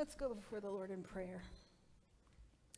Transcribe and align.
Let's 0.00 0.14
go 0.14 0.32
before 0.32 0.60
the 0.60 0.70
Lord 0.70 0.90
in 0.90 1.02
prayer. 1.02 1.42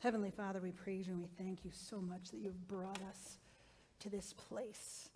Heavenly 0.00 0.32
Father, 0.32 0.60
we 0.60 0.72
praise 0.72 1.06
you 1.06 1.12
and 1.12 1.22
we 1.22 1.28
thank 1.38 1.64
you 1.64 1.70
so 1.72 2.00
much 2.00 2.32
that 2.32 2.38
you've 2.38 2.66
brought 2.66 2.98
us 3.08 3.38
to 4.00 4.10
this 4.10 4.32
place. 4.32 5.08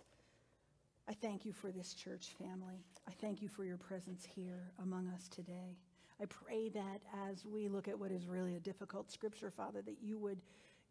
I 1.09 1.13
thank 1.13 1.45
you 1.45 1.51
for 1.51 1.69
this 1.69 1.93
church 1.93 2.33
family. 2.39 2.85
I 3.09 3.11
thank 3.19 3.41
you 3.41 3.49
for 3.49 3.65
your 3.65 3.75
presence 3.75 4.25
here 4.25 4.71
among 4.81 5.09
us 5.09 5.27
today. 5.27 5.75
I 6.21 6.27
pray 6.27 6.69
that 6.69 7.01
as 7.29 7.45
we 7.45 7.67
look 7.67 7.89
at 7.89 7.99
what 7.99 8.11
is 8.11 8.25
really 8.25 8.55
a 8.55 8.61
difficult 8.61 9.11
scripture, 9.11 9.51
Father, 9.51 9.81
that 9.81 9.97
you 10.01 10.17
would 10.17 10.39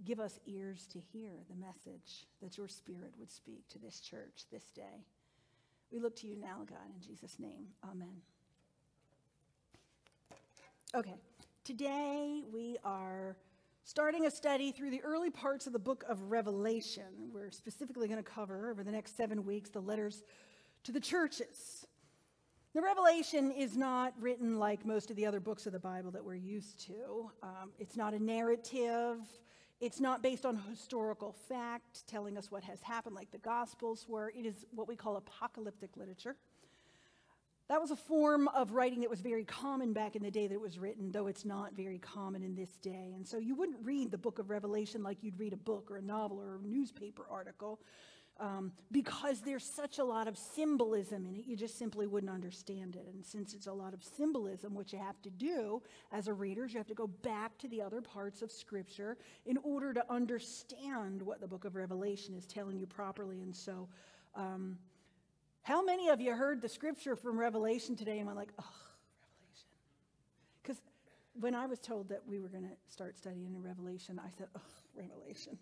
give 0.05 0.21
us 0.21 0.39
ears 0.45 0.87
to 0.93 0.99
hear 0.99 1.31
the 1.49 1.57
message 1.57 2.27
that 2.43 2.59
your 2.59 2.69
spirit 2.69 3.15
would 3.19 3.31
speak 3.31 3.67
to 3.71 3.79
this 3.79 4.01
church 4.01 4.45
this 4.53 4.71
day. 4.71 5.07
We 5.91 5.99
look 5.99 6.15
to 6.17 6.27
you 6.27 6.37
now, 6.37 6.67
God, 6.69 6.95
in 6.95 7.01
Jesus' 7.01 7.39
name. 7.39 7.69
Amen. 7.91 8.21
Okay, 10.97 11.17
today 11.63 12.41
we 12.51 12.79
are 12.83 13.37
starting 13.85 14.25
a 14.25 14.31
study 14.31 14.73
through 14.73 14.91
the 14.91 15.03
early 15.03 15.29
parts 15.29 15.67
of 15.67 15.75
the 15.75 15.79
book 15.79 16.07
of 16.09 16.31
Revelation. 16.31 17.29
We're 17.35 17.51
specifically 17.51 18.09
going 18.09 18.17
to 18.17 18.23
cover 18.31 18.71
over 18.71 18.83
the 18.83 18.93
next 18.93 19.15
seven 19.15 19.45
weeks 19.45 19.69
the 19.69 19.83
letters 19.83 20.23
to 20.85 20.93
the 20.93 21.01
churches. 21.01 21.87
The 22.73 22.81
Revelation 22.81 23.51
is 23.51 23.77
not 23.77 24.15
written 24.19 24.59
like 24.59 24.87
most 24.87 25.11
of 25.11 25.17
the 25.17 25.27
other 25.27 25.39
books 25.39 25.67
of 25.67 25.75
the 25.75 25.79
Bible 25.79 26.11
that 26.13 26.25
we're 26.25 26.35
used 26.35 26.81
to. 26.87 27.31
Um, 27.43 27.73
it's 27.79 27.99
not 27.99 28.15
a 28.15 28.19
narrative. 28.19 29.19
It's 29.83 30.01
not 30.01 30.23
based 30.23 30.47
on 30.47 30.57
historical 30.71 31.37
fact, 31.47 32.07
telling 32.07 32.39
us 32.39 32.51
what 32.51 32.63
has 32.63 32.81
happened, 32.81 33.15
like 33.15 33.31
the 33.31 33.37
Gospels 33.37 34.07
were. 34.09 34.33
It 34.35 34.47
is 34.47 34.65
what 34.75 34.89
we 34.89 34.97
call 34.97 35.19
apocalyptic 35.19 35.95
literature. 35.99 36.37
That 37.69 37.81
was 37.81 37.91
a 37.91 37.97
form 37.97 38.47
of 38.49 38.73
writing 38.73 39.01
that 39.01 39.11
was 39.11 39.21
very 39.21 39.45
common 39.45 39.93
back 39.93 40.15
in 40.15 40.23
the 40.23 40.31
day 40.31 40.47
that 40.47 40.55
it 40.55 40.61
was 40.61 40.79
written, 40.79 41.11
though 41.11 41.27
it's 41.27 41.45
not 41.45 41.75
very 41.75 41.99
common 41.99 42.43
in 42.43 42.55
this 42.55 42.71
day. 42.77 43.13
And 43.17 43.27
so 43.27 43.39
you 43.39 43.57
wouldn't 43.57 43.79
read 43.83 44.13
the 44.13 44.19
book 44.19 44.39
of 44.39 44.51
Revelation 44.51 45.03
like 45.03 45.23
you'd 45.23 45.39
read 45.39 45.53
a 45.53 45.57
book 45.57 45.91
or 45.91 45.97
a 45.97 46.03
novel 46.03 46.41
or 46.41 46.57
a 46.57 46.67
newspaper 46.67 47.27
article 47.29 47.81
um, 48.39 48.73
because 48.93 49.41
there's 49.41 49.65
such 49.65 49.99
a 49.99 50.05
lot 50.05 50.29
of 50.29 50.37
symbolism 50.37 51.27
in 51.27 51.35
it. 51.35 51.47
You 51.47 51.57
just 51.57 51.79
simply 51.79 52.07
wouldn't 52.07 52.33
understand 52.33 52.97
it. 52.97 53.07
And 53.13 53.25
since 53.25 53.55
it's 53.55 53.67
a 53.67 53.73
lot 53.73 53.95
of 53.95 54.05
symbolism, 54.05 54.75
what 54.75 54.93
you 54.93 54.99
have 54.99 55.21
to 55.23 55.31
do 55.31 55.83
as 56.13 56.29
a 56.29 56.35
reader 56.35 56.65
is 56.65 56.73
you 56.73 56.79
have 56.79 56.87
to 56.89 56.95
go 56.95 57.07
back 57.07 57.57
to 57.59 57.69
the 57.69 57.81
other 57.81 58.01
parts 58.01 58.43
of 58.43 58.53
Scripture 58.53 59.17
in 59.47 59.57
order 59.59 59.95
to 59.95 60.05
understand 60.13 61.23
what 61.23 61.41
the 61.41 61.49
book 61.49 61.65
of 61.65 61.77
Revelation 61.77 62.35
is 62.35 62.47
telling 62.47 62.79
you 62.79 62.87
properly. 62.87 63.41
And 63.41 63.57
so, 63.57 63.89
um, 64.35 64.77
how 65.67 65.85
many 65.85 66.11
of 66.11 66.21
you 66.21 66.33
heard 66.33 66.63
the 66.63 66.69
scripture 66.69 67.17
from 67.17 67.37
Revelation 67.37 67.97
today 67.97 68.19
and 68.19 68.27
went 68.27 68.39
like, 68.39 68.53
oh, 68.57 68.73
Revelation? 69.21 69.69
Because 70.63 70.81
when 71.41 71.57
I 71.57 71.67
was 71.67 71.81
told 71.81 72.09
that 72.11 72.23
we 72.25 72.39
were 72.39 72.49
going 72.49 72.63
to 72.63 72.77
start 72.89 73.17
studying 73.19 73.53
in 73.53 73.61
Revelation, 73.61 74.21
I 74.25 74.31
said, 74.39 74.47
oh, 74.57 74.61
Revelation. 74.95 75.59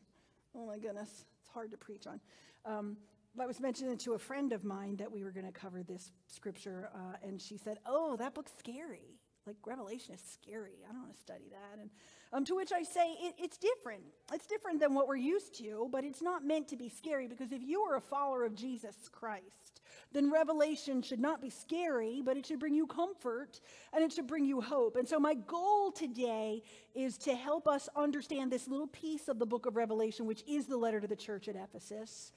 Oh 0.55 0.67
my 0.67 0.79
goodness, 0.79 1.25
it's 1.41 1.49
hard 1.49 1.71
to 1.71 1.79
preach 1.79 2.07
on. 2.07 2.21
Um, 2.67 2.99
I 3.41 3.47
was 3.47 3.61
mentioning 3.61 3.97
to 3.97 4.13
a 4.13 4.19
friend 4.19 4.53
of 4.53 4.63
mine 4.63 4.97
that 4.99 5.11
we 5.11 5.25
were 5.25 5.33
going 5.33 5.47
to 5.47 5.53
cover 5.53 5.83
this 5.83 6.13
scripture, 6.27 6.91
uh, 6.95 7.17
and 7.27 7.41
she 7.41 7.57
said, 7.57 7.79
oh, 7.87 8.15
that 8.19 8.35
book's 8.35 8.53
scary 8.59 9.19
like 9.47 9.57
Revelation 9.67 10.15
is 10.15 10.23
scary. 10.23 10.79
I 10.89 10.93
don't 10.93 11.03
want 11.03 11.15
to 11.15 11.21
study 11.21 11.45
that. 11.51 11.81
And 11.81 11.91
um, 12.33 12.45
to 12.47 12.57
which 12.57 12.73
I 12.73 12.83
say, 12.83 13.13
it, 13.21 13.35
it's 13.39 13.59
different. 13.59 14.03
It's 14.33 14.47
different 14.47 14.81
than 14.81 14.95
what 14.95 15.07
we're 15.07 15.17
used 15.17 15.55
to, 15.59 15.89
but 15.93 16.03
it's 16.05 16.23
not 16.23 16.45
meant 16.45 16.69
to 16.69 16.77
be 16.77 16.89
scary 16.89 17.29
because 17.29 17.53
if 17.53 17.63
you 17.63 17.83
are 17.83 17.97
a 17.97 18.01
follower 18.01 18.45
of 18.45 18.55
Jesus 18.55 18.97
Christ, 19.13 19.83
then 20.13 20.31
Revelation 20.31 21.03
should 21.03 21.21
not 21.21 21.43
be 21.43 21.51
scary, 21.51 22.23
but 22.25 22.37
it 22.37 22.47
should 22.47 22.59
bring 22.59 22.75
you 22.75 22.87
comfort 22.87 23.61
and 23.93 24.03
it 24.03 24.13
should 24.13 24.27
bring 24.27 24.47
you 24.47 24.61
hope. 24.61 24.97
And 24.97 25.07
so 25.07 25.19
my 25.19 25.35
goal 25.35 25.93
today 25.93 26.63
is 26.95 27.19
to 27.19 27.35
help 27.35 27.69
us 27.69 27.89
understand 27.95 28.51
this 28.51 28.67
little 28.67 28.87
piece 28.89 29.29
of 29.29 29.39
the 29.39 29.47
book 29.47 29.67
of 29.67 29.77
Revelation, 29.77 30.27
which 30.27 30.43
is 30.49 30.67
the 30.67 30.77
letter 30.77 31.01
to 31.01 31.07
the 31.07 31.17
church 31.17 31.49
at 31.49 31.57
Ephesus. 31.57 32.33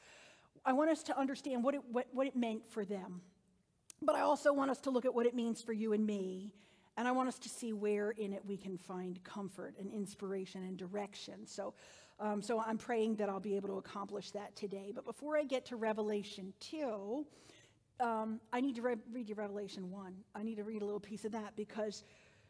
I 0.66 0.74
want 0.74 0.90
us 0.90 1.04
to 1.04 1.18
understand 1.18 1.64
what 1.64 1.76
it, 1.76 1.82
what, 1.90 2.08
what 2.12 2.28
it 2.28 2.36
meant 2.36 2.70
for 2.70 2.84
them. 2.84 3.22
But 4.02 4.16
I 4.16 4.22
also 4.22 4.52
want 4.52 4.70
us 4.70 4.80
to 4.82 4.90
look 4.90 5.06
at 5.06 5.14
what 5.14 5.26
it 5.26 5.34
means 5.34 5.62
for 5.62 5.74
you 5.74 5.94
and 5.94 6.06
me 6.06 6.52
and 6.98 7.08
I 7.08 7.12
want 7.12 7.30
us 7.30 7.38
to 7.40 7.50
see 7.50 7.74
where 7.74 8.12
in 8.12 8.34
it 8.34 8.44
we 8.46 8.58
can 8.58 8.78
find 8.78 9.24
comfort 9.24 9.76
and 9.80 9.92
inspiration 9.92 10.64
and 10.64 10.76
direction. 10.76 11.46
So, 11.46 11.76
um, 12.20 12.42
so 12.42 12.60
I'm 12.60 12.78
praying 12.78 13.16
that 13.18 13.30
I'll 13.30 13.40
be 13.40 13.56
able 13.56 13.70
to 13.70 13.78
accomplish 13.78 14.32
that 14.32 14.56
today. 14.56 14.92
But 14.94 15.06
before 15.06 15.38
I 15.38 15.44
get 15.44 15.66
to 15.68 15.76
Revelation 15.76 16.54
2, 16.60 17.26
um, 18.00 18.40
I 18.52 18.62
need 18.62 18.76
to 18.76 18.82
re- 18.82 18.96
read 19.12 19.30
you 19.30 19.36
Revelation 19.36 19.92
1. 19.92 20.16
I 20.36 20.44
need 20.44 20.56
to 20.56 20.64
read 20.64 20.82
a 20.82 20.86
little 20.86 21.00
piece 21.00 21.24
of 21.24 21.32
that 21.34 21.56
because 21.56 22.04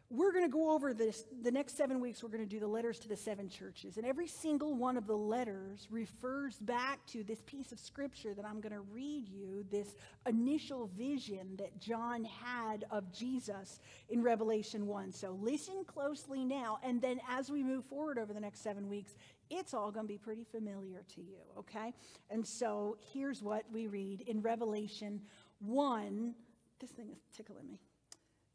we're 0.09 0.31
going 0.31 0.45
to 0.45 0.51
go 0.51 0.71
over 0.71 0.93
this 0.93 1.25
the 1.41 1.51
next 1.51 1.75
seven 1.75 1.99
weeks 1.99 2.23
we're 2.23 2.29
going 2.29 2.43
to 2.43 2.49
do 2.49 2.61
the 2.61 2.67
letters 2.67 2.97
to 2.99 3.09
the 3.09 3.17
seven 3.17 3.49
churches. 3.49 3.97
And 3.97 4.05
every 4.05 4.27
single 4.27 4.73
one 4.73 4.95
of 4.95 5.05
the 5.05 5.17
letters 5.17 5.87
refers 5.91 6.55
back 6.59 7.05
to 7.07 7.23
this 7.23 7.41
piece 7.45 7.71
of 7.71 7.79
scripture 7.79 8.33
that 8.33 8.45
i'm 8.45 8.61
going 8.61 8.73
to 8.73 8.81
read 8.81 9.27
you 9.27 9.65
this 9.69 9.95
initial 10.25 10.89
vision 10.97 11.55
that 11.57 11.79
john 11.79 12.23
had 12.23 12.85
of 12.89 13.11
jesus 13.11 13.79
in 14.09 14.23
revelation 14.23 14.87
1 14.87 15.11
so 15.11 15.37
listen 15.41 15.83
closely 15.85 16.45
now 16.45 16.79
and 16.83 17.01
then 17.01 17.19
as 17.29 17.49
we 17.49 17.61
move 17.61 17.83
forward 17.85 18.17
over 18.17 18.33
the 18.33 18.39
next 18.39 18.63
seven 18.63 18.87
weeks 18.87 19.15
it's 19.49 19.73
all 19.73 19.91
going 19.91 20.05
to 20.05 20.13
be 20.13 20.17
pretty 20.17 20.43
familiar 20.43 21.03
to 21.15 21.21
you 21.21 21.37
okay? 21.57 21.93
And 22.29 22.45
so 22.45 22.97
here's 23.13 23.41
what 23.41 23.63
we 23.71 23.87
read 23.87 24.21
in 24.21 24.41
revelation 24.41 25.21
1 25.59 26.33
this 26.79 26.91
thing 26.91 27.09
is 27.11 27.19
tickling 27.35 27.69
me 27.69 27.79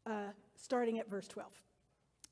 uh, 0.05 0.31
starting 0.55 0.99
at 0.99 1.09
verse 1.09 1.27
12. 1.27 1.51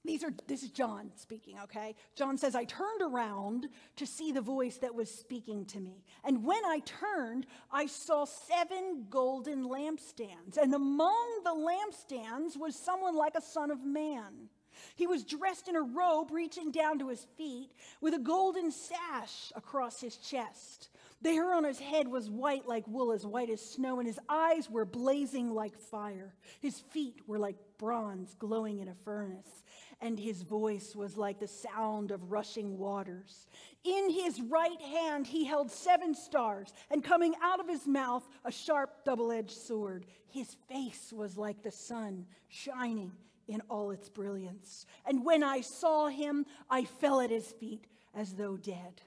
These 0.04 0.24
are, 0.24 0.34
this 0.48 0.64
is 0.64 0.72
John 0.72 1.12
speaking, 1.16 1.58
okay? 1.64 1.94
John 2.16 2.38
says, 2.38 2.56
I 2.56 2.64
turned 2.64 3.02
around 3.04 3.68
to 3.98 4.08
see 4.08 4.32
the 4.32 4.42
voice 4.42 4.78
that 4.78 4.96
was 4.96 5.12
speaking 5.12 5.66
to 5.66 5.80
me. 5.80 6.04
And 6.24 6.44
when 6.44 6.64
I 6.66 6.80
turned, 6.86 7.46
I 7.72 7.86
saw 7.86 8.26
seven 8.26 9.06
golden 9.12 9.64
lampstands. 9.64 10.58
And 10.60 10.74
among 10.74 11.42
the 11.44 11.52
lampstands 11.52 12.58
was 12.58 12.76
someone 12.76 13.16
like 13.16 13.36
a 13.36 13.42
son 13.42 13.70
of 13.70 13.86
man. 13.86 14.50
He 14.96 15.06
was 15.06 15.24
dressed 15.24 15.68
in 15.68 15.76
a 15.76 15.82
robe 15.82 16.32
reaching 16.32 16.72
down 16.72 16.98
to 17.00 17.10
his 17.10 17.28
feet 17.38 17.72
with 18.02 18.16
a 18.16 18.20
golden 18.20 18.72
sash 18.72 19.52
across 19.56 20.02
his 20.02 20.18
chest. 20.18 20.90
The 21.24 21.30
hair 21.30 21.54
on 21.54 21.64
his 21.64 21.80
head 21.80 22.08
was 22.08 22.32
white 22.32 22.68
like 22.68 22.88
wool, 22.88 23.12
as 23.12 23.26
white 23.26 23.52
as 23.52 23.62
snow, 23.62 24.00
and 24.00 24.08
his 24.08 24.20
eyes 24.28 24.70
were 24.70 24.86
blazing 24.86 25.54
like 25.54 25.78
fire. 25.78 26.34
His 26.60 26.80
feet 26.80 27.22
were 27.28 27.38
like 27.38 27.58
bronze 27.78 28.36
glowing 28.40 28.80
in 28.80 28.88
a 28.88 28.96
furnace, 28.96 29.64
and 30.02 30.20
his 30.20 30.42
voice 30.42 30.96
was 30.96 31.18
like 31.18 31.40
the 31.40 31.48
sound 31.48 32.10
of 32.10 32.32
rushing 32.32 32.80
waters. 32.80 33.46
In 33.84 34.10
his 34.10 34.42
right 34.42 34.82
hand 34.82 35.28
he 35.28 35.46
held 35.46 35.70
seven 35.70 36.16
stars, 36.16 36.74
and 36.90 37.04
coming 37.04 37.36
out 37.44 37.60
of 37.60 37.70
his 37.70 37.86
mouth 37.86 38.28
a 38.44 38.52
sharp 38.52 39.06
double 39.06 39.32
edged 39.32 39.52
sword. 39.52 40.08
His 40.28 40.56
face 40.68 41.14
was 41.16 41.38
like 41.38 41.62
the 41.62 41.72
sun, 41.72 42.26
shining 42.48 43.12
in 43.48 43.62
all 43.70 43.92
its 43.92 44.10
brilliance. 44.10 44.88
And 45.06 45.24
when 45.24 45.44
I 45.44 45.62
saw 45.62 46.08
him, 46.08 46.48
I 46.70 46.86
fell 46.86 47.22
at 47.22 47.30
his 47.30 47.52
feet 47.52 47.86
as 48.16 48.34
though 48.34 48.58
dead. 48.58 49.02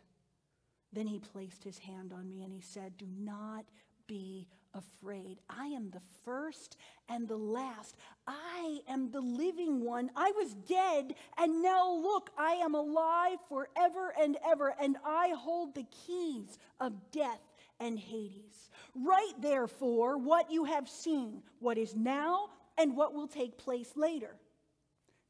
Then 0.94 1.06
he 1.06 1.19
placed 1.19 1.65
his 1.65 1.78
hand 1.78 2.12
on 2.12 2.28
me 2.28 2.43
and 2.43 2.53
he 2.53 2.60
said, 2.60 2.97
Do 2.97 3.06
not 3.19 3.65
be 4.06 4.47
afraid. 4.75 5.38
I 5.49 5.66
am 5.66 5.91
the 5.91 6.03
first 6.25 6.77
and 7.09 7.27
the 7.28 7.37
last. 7.37 7.97
I 8.27 8.81
am 8.88 9.10
the 9.10 9.21
living 9.21 9.81
one. 9.81 10.10
I 10.16 10.33
was 10.33 10.54
dead, 10.54 11.15
and 11.38 11.62
now 11.62 11.93
look, 11.93 12.31
I 12.37 12.54
am 12.54 12.75
alive 12.75 13.38
forever 13.49 14.12
and 14.21 14.37
ever, 14.47 14.75
and 14.81 14.97
I 15.04 15.34
hold 15.37 15.75
the 15.75 15.87
keys 16.06 16.59
of 16.81 17.10
death 17.12 17.41
and 17.81 17.99
Hades. 17.99 18.71
Write 18.94 19.41
therefore 19.41 20.19
what 20.19 20.50
you 20.50 20.65
have 20.65 20.88
seen, 20.88 21.43
what 21.60 21.78
is 21.78 21.94
now, 21.94 22.50
and 22.78 22.97
what 22.97 23.15
will 23.15 23.28
take 23.28 23.59
place 23.59 23.92
later. 23.97 24.36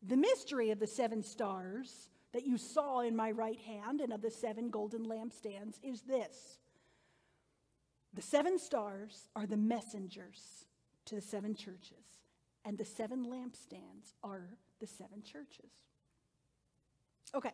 The 0.06 0.16
mystery 0.16 0.70
of 0.70 0.78
the 0.78 0.86
seven 0.86 1.22
stars 1.22 2.08
that 2.34 2.46
you 2.46 2.58
saw 2.58 3.00
in 3.00 3.16
my 3.16 3.30
right 3.30 3.60
hand 3.60 4.02
and 4.02 4.12
of 4.12 4.20
the 4.20 4.30
seven 4.30 4.68
golden 4.68 5.06
lampstands 5.06 5.78
is 5.82 6.02
this 6.02 6.58
the 8.12 8.22
seven 8.22 8.58
stars 8.58 9.28
are 9.34 9.46
the 9.46 9.56
messengers 9.56 10.66
to 11.06 11.16
the 11.16 11.20
seven 11.20 11.54
churches, 11.54 12.22
and 12.64 12.78
the 12.78 12.84
seven 12.84 13.26
lampstands 13.26 14.14
are 14.22 14.48
the 14.80 14.86
seven 14.86 15.22
churches. 15.22 15.70
Okay, 17.34 17.50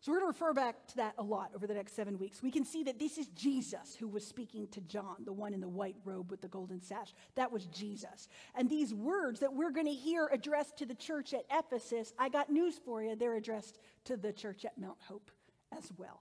so 0.00 0.12
we're 0.12 0.20
going 0.20 0.32
to 0.32 0.38
refer 0.38 0.52
back 0.52 0.86
to 0.88 0.96
that 0.96 1.14
a 1.18 1.22
lot 1.22 1.50
over 1.56 1.66
the 1.66 1.74
next 1.74 1.96
seven 1.96 2.18
weeks. 2.18 2.40
We 2.40 2.52
can 2.52 2.64
see 2.64 2.84
that 2.84 3.00
this 3.00 3.18
is 3.18 3.26
Jesus 3.28 3.96
who 3.98 4.06
was 4.06 4.24
speaking 4.24 4.68
to 4.68 4.80
John, 4.82 5.16
the 5.24 5.32
one 5.32 5.52
in 5.52 5.60
the 5.60 5.68
white 5.68 5.96
robe 6.04 6.30
with 6.30 6.40
the 6.40 6.48
golden 6.48 6.80
sash. 6.80 7.12
That 7.34 7.50
was 7.50 7.66
Jesus. 7.66 8.28
And 8.54 8.70
these 8.70 8.94
words 8.94 9.40
that 9.40 9.52
we're 9.52 9.72
going 9.72 9.86
to 9.86 9.92
hear 9.92 10.28
addressed 10.32 10.76
to 10.78 10.86
the 10.86 10.94
church 10.94 11.34
at 11.34 11.44
Ephesus, 11.50 12.12
I 12.16 12.28
got 12.28 12.48
news 12.48 12.78
for 12.84 13.02
you. 13.02 13.16
They're 13.16 13.34
addressed 13.34 13.80
to 14.04 14.16
the 14.16 14.32
church 14.32 14.64
at 14.64 14.78
Mount 14.78 14.98
Hope 15.08 15.32
as 15.76 15.90
well. 15.96 16.20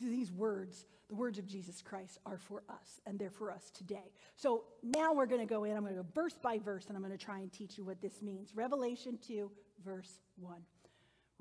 So 0.00 0.08
These 0.08 0.32
words, 0.32 0.84
the 1.08 1.14
words 1.14 1.38
of 1.38 1.46
Jesus 1.46 1.80
Christ, 1.80 2.18
are 2.26 2.38
for 2.38 2.64
us, 2.68 3.00
and 3.06 3.20
they're 3.20 3.30
for 3.30 3.52
us 3.52 3.70
today. 3.70 4.10
So 4.34 4.64
now 4.82 5.12
we're 5.12 5.26
going 5.26 5.40
to 5.40 5.46
go 5.46 5.62
in. 5.62 5.76
I'm 5.76 5.84
going 5.84 5.94
to 5.94 6.02
go 6.02 6.08
verse 6.12 6.38
by 6.42 6.58
verse, 6.58 6.86
and 6.88 6.96
I'm 6.96 7.04
going 7.04 7.16
to 7.16 7.24
try 7.24 7.38
and 7.38 7.52
teach 7.52 7.78
you 7.78 7.84
what 7.84 8.02
this 8.02 8.20
means. 8.20 8.50
Revelation 8.56 9.16
2, 9.24 9.48
verse 9.84 10.18
1. 10.40 10.56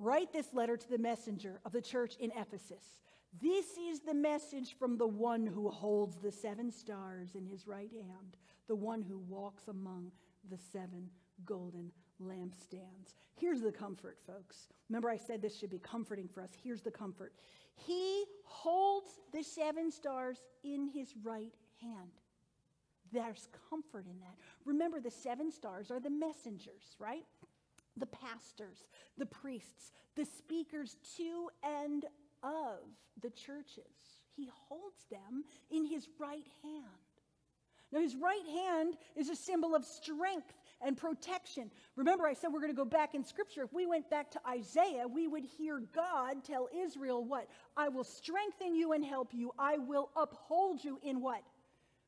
Write 0.01 0.33
this 0.33 0.51
letter 0.51 0.75
to 0.75 0.89
the 0.89 0.97
messenger 0.97 1.61
of 1.63 1.73
the 1.73 1.81
church 1.81 2.15
in 2.19 2.31
Ephesus. 2.31 2.97
This 3.39 3.77
is 3.77 3.99
the 3.99 4.15
message 4.15 4.75
from 4.79 4.97
the 4.97 5.05
one 5.05 5.45
who 5.45 5.69
holds 5.69 6.17
the 6.17 6.31
seven 6.31 6.71
stars 6.71 7.35
in 7.35 7.45
his 7.45 7.67
right 7.67 7.91
hand, 7.91 8.35
the 8.67 8.75
one 8.75 9.03
who 9.03 9.19
walks 9.19 9.67
among 9.67 10.11
the 10.49 10.57
seven 10.57 11.07
golden 11.45 11.91
lampstands. 12.19 13.13
Here's 13.35 13.61
the 13.61 13.71
comfort, 13.71 14.17
folks. 14.25 14.69
Remember, 14.89 15.07
I 15.07 15.17
said 15.17 15.39
this 15.39 15.55
should 15.55 15.69
be 15.69 15.77
comforting 15.77 16.27
for 16.27 16.41
us. 16.41 16.49
Here's 16.63 16.81
the 16.81 16.89
comfort 16.89 17.33
He 17.75 18.25
holds 18.43 19.19
the 19.31 19.43
seven 19.43 19.91
stars 19.91 20.41
in 20.63 20.87
his 20.87 21.13
right 21.21 21.53
hand. 21.79 22.09
There's 23.11 23.49
comfort 23.69 24.07
in 24.07 24.19
that. 24.21 24.35
Remember, 24.65 24.99
the 24.99 25.11
seven 25.11 25.51
stars 25.51 25.91
are 25.91 25.99
the 25.99 26.09
messengers, 26.09 26.95
right? 26.97 27.25
The 27.97 28.05
pastors, 28.05 28.87
the 29.17 29.25
priests, 29.25 29.91
the 30.15 30.25
speakers 30.25 30.97
to 31.17 31.49
and 31.63 32.05
of 32.43 32.79
the 33.21 33.29
churches. 33.29 33.83
He 34.35 34.49
holds 34.67 35.05
them 35.09 35.43
in 35.69 35.85
his 35.85 36.07
right 36.19 36.47
hand. 36.63 36.85
Now, 37.91 37.99
his 37.99 38.15
right 38.15 38.45
hand 38.47 38.95
is 39.17 39.29
a 39.29 39.35
symbol 39.35 39.75
of 39.75 39.83
strength 39.83 40.53
and 40.81 40.95
protection. 40.97 41.69
Remember, 41.97 42.25
I 42.25 42.33
said 42.33 42.51
we're 42.51 42.61
going 42.61 42.71
to 42.71 42.75
go 42.75 42.85
back 42.85 43.13
in 43.13 43.23
Scripture. 43.23 43.63
If 43.63 43.73
we 43.73 43.85
went 43.85 44.09
back 44.09 44.31
to 44.31 44.39
Isaiah, 44.47 45.07
we 45.07 45.27
would 45.27 45.43
hear 45.43 45.83
God 45.93 46.43
tell 46.43 46.69
Israel 46.75 47.23
what? 47.23 47.47
I 47.75 47.89
will 47.89 48.05
strengthen 48.05 48.75
you 48.75 48.93
and 48.93 49.03
help 49.03 49.33
you. 49.33 49.51
I 49.59 49.77
will 49.77 50.09
uphold 50.15 50.83
you 50.83 50.99
in 51.03 51.21
what? 51.21 51.43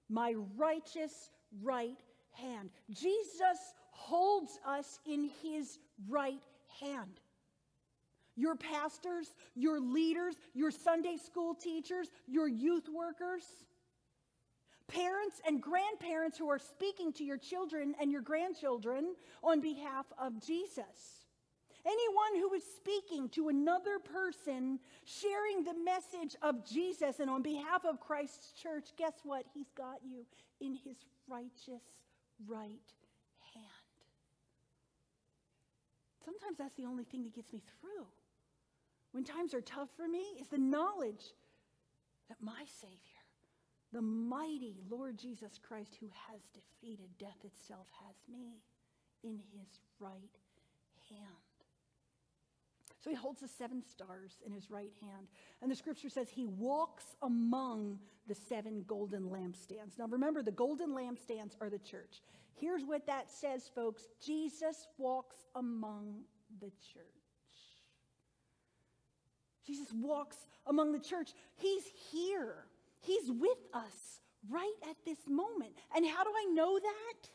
My 0.09 0.35
righteous 0.55 1.29
right 1.61 1.99
hand. 2.31 2.69
Jesus 2.89 3.73
holds 4.03 4.59
us 4.67 4.99
in 5.05 5.29
his 5.41 5.79
right 6.09 6.41
hand. 6.81 7.19
Your 8.35 8.55
pastors, 8.55 9.33
your 9.55 9.79
leaders, 9.79 10.35
your 10.53 10.71
Sunday 10.71 11.17
school 11.23 11.53
teachers, 11.53 12.07
your 12.27 12.47
youth 12.47 12.89
workers, 12.93 13.43
parents 14.87 15.39
and 15.47 15.61
grandparents 15.61 16.37
who 16.37 16.49
are 16.49 16.59
speaking 16.59 17.13
to 17.13 17.23
your 17.23 17.37
children 17.37 17.95
and 18.01 18.11
your 18.11 18.21
grandchildren 18.21 19.15
on 19.41 19.61
behalf 19.61 20.05
of 20.17 20.45
Jesus. 20.45 21.23
Anyone 21.85 22.41
who 22.41 22.53
is 22.53 22.63
speaking 22.63 23.29
to 23.29 23.49
another 23.49 23.99
person, 23.99 24.79
sharing 25.05 25.63
the 25.63 25.73
message 25.73 26.35
of 26.41 26.65
Jesus 26.65 27.19
and 27.19 27.29
on 27.29 27.41
behalf 27.41 27.85
of 27.85 27.99
Christ's 27.99 28.51
church, 28.53 28.89
guess 28.97 29.13
what? 29.23 29.45
He's 29.53 29.71
got 29.77 29.99
you 30.03 30.25
in 30.59 30.75
his 30.75 30.97
righteous 31.27 31.83
right 32.47 32.79
hand. 33.53 33.65
Sometimes 36.23 36.57
that's 36.57 36.75
the 36.75 36.85
only 36.85 37.03
thing 37.03 37.23
that 37.23 37.33
gets 37.35 37.51
me 37.51 37.61
through. 37.79 38.05
When 39.11 39.23
times 39.23 39.53
are 39.53 39.61
tough 39.61 39.89
for 39.95 40.07
me, 40.07 40.23
is 40.39 40.47
the 40.47 40.57
knowledge 40.57 41.33
that 42.29 42.37
my 42.41 42.63
Savior 42.81 43.23
the 43.93 44.01
mighty 44.01 44.75
Lord 44.89 45.17
Jesus 45.19 45.59
Christ, 45.65 45.95
who 45.99 46.09
has 46.27 46.41
defeated 46.51 47.09
death 47.19 47.37
itself, 47.43 47.85
has 48.05 48.15
me 48.27 48.57
in 49.23 49.39
his 49.53 49.79
right 49.99 50.35
hand. 51.09 51.52
So 53.01 53.09
he 53.09 53.15
holds 53.15 53.41
the 53.41 53.47
seven 53.47 53.81
stars 53.81 54.37
in 54.45 54.51
his 54.51 54.69
right 54.71 54.91
hand. 55.01 55.27
And 55.61 55.69
the 55.69 55.75
scripture 55.75 56.09
says 56.09 56.29
he 56.29 56.45
walks 56.45 57.03
among 57.21 57.99
the 58.27 58.35
seven 58.35 58.83
golden 58.87 59.23
lampstands. 59.23 59.97
Now 59.99 60.07
remember, 60.07 60.41
the 60.41 60.51
golden 60.51 60.91
lampstands 60.91 61.55
are 61.59 61.69
the 61.69 61.79
church. 61.79 62.21
Here's 62.55 62.85
what 62.85 63.05
that 63.07 63.29
says, 63.31 63.69
folks 63.75 64.07
Jesus 64.21 64.87
walks 64.97 65.37
among 65.55 66.21
the 66.61 66.71
church. 66.93 67.03
Jesus 69.65 69.91
walks 69.93 70.37
among 70.67 70.91
the 70.91 70.99
church. 70.99 71.31
He's 71.55 71.83
here. 72.11 72.65
He's 72.99 73.31
with 73.31 73.57
us 73.73 74.19
right 74.49 74.73
at 74.89 74.97
this 75.05 75.19
moment. 75.27 75.73
And 75.95 76.05
how 76.05 76.23
do 76.23 76.31
I 76.35 76.53
know 76.53 76.79
that? 76.79 77.29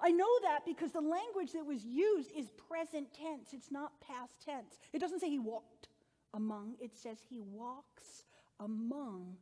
I 0.00 0.10
know 0.10 0.28
that 0.42 0.64
because 0.66 0.92
the 0.92 1.00
language 1.00 1.52
that 1.52 1.64
was 1.64 1.84
used 1.84 2.30
is 2.36 2.50
present 2.68 3.08
tense, 3.14 3.50
it's 3.52 3.70
not 3.70 3.92
past 4.00 4.44
tense. 4.44 4.78
It 4.92 5.00
doesn't 5.00 5.20
say 5.20 5.30
he 5.30 5.38
walked 5.38 5.88
among, 6.34 6.74
it 6.80 6.94
says 6.94 7.18
he 7.28 7.40
walks 7.40 8.24
among 8.60 9.36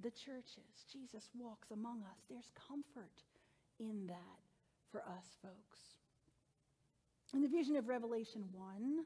the 0.00 0.10
churches. 0.10 0.86
Jesus 0.90 1.28
walks 1.38 1.70
among 1.70 2.02
us. 2.02 2.18
There's 2.30 2.50
comfort 2.68 3.22
in 3.78 4.06
that 4.06 4.40
for 4.90 5.00
us, 5.02 5.36
folks. 5.42 5.78
In 7.34 7.42
the 7.42 7.48
vision 7.48 7.76
of 7.76 7.88
Revelation 7.88 8.44
1, 8.52 9.04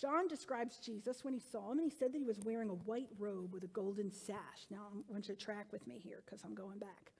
John 0.00 0.26
describes 0.26 0.78
Jesus 0.78 1.24
when 1.24 1.32
he 1.32 1.40
saw 1.40 1.70
him, 1.70 1.78
and 1.78 1.90
he 1.90 1.96
said 1.96 2.12
that 2.12 2.18
he 2.18 2.24
was 2.24 2.40
wearing 2.40 2.70
a 2.70 2.74
white 2.74 3.10
robe 3.18 3.52
with 3.52 3.62
a 3.62 3.68
golden 3.68 4.10
sash. 4.10 4.66
Now, 4.70 4.88
I 4.92 5.12
want 5.12 5.28
you 5.28 5.34
to 5.34 5.40
track 5.40 5.66
with 5.70 5.86
me 5.86 6.00
here 6.02 6.22
because 6.24 6.42
I'm 6.44 6.54
going 6.54 6.78
back. 6.78 7.12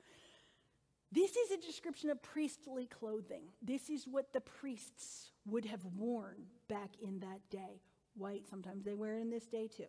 This 1.12 1.36
is 1.36 1.50
a 1.50 1.58
description 1.58 2.08
of 2.08 2.22
priestly 2.22 2.86
clothing. 2.86 3.44
This 3.60 3.90
is 3.90 4.06
what 4.08 4.32
the 4.32 4.40
priests 4.40 5.32
would 5.44 5.66
have 5.66 5.84
worn 5.96 6.46
back 6.68 6.90
in 7.02 7.20
that 7.20 7.40
day. 7.50 7.82
White, 8.16 8.48
sometimes 8.48 8.84
they 8.84 8.94
wear 8.94 9.18
it 9.18 9.20
in 9.20 9.30
this 9.30 9.46
day 9.46 9.68
too. 9.68 9.84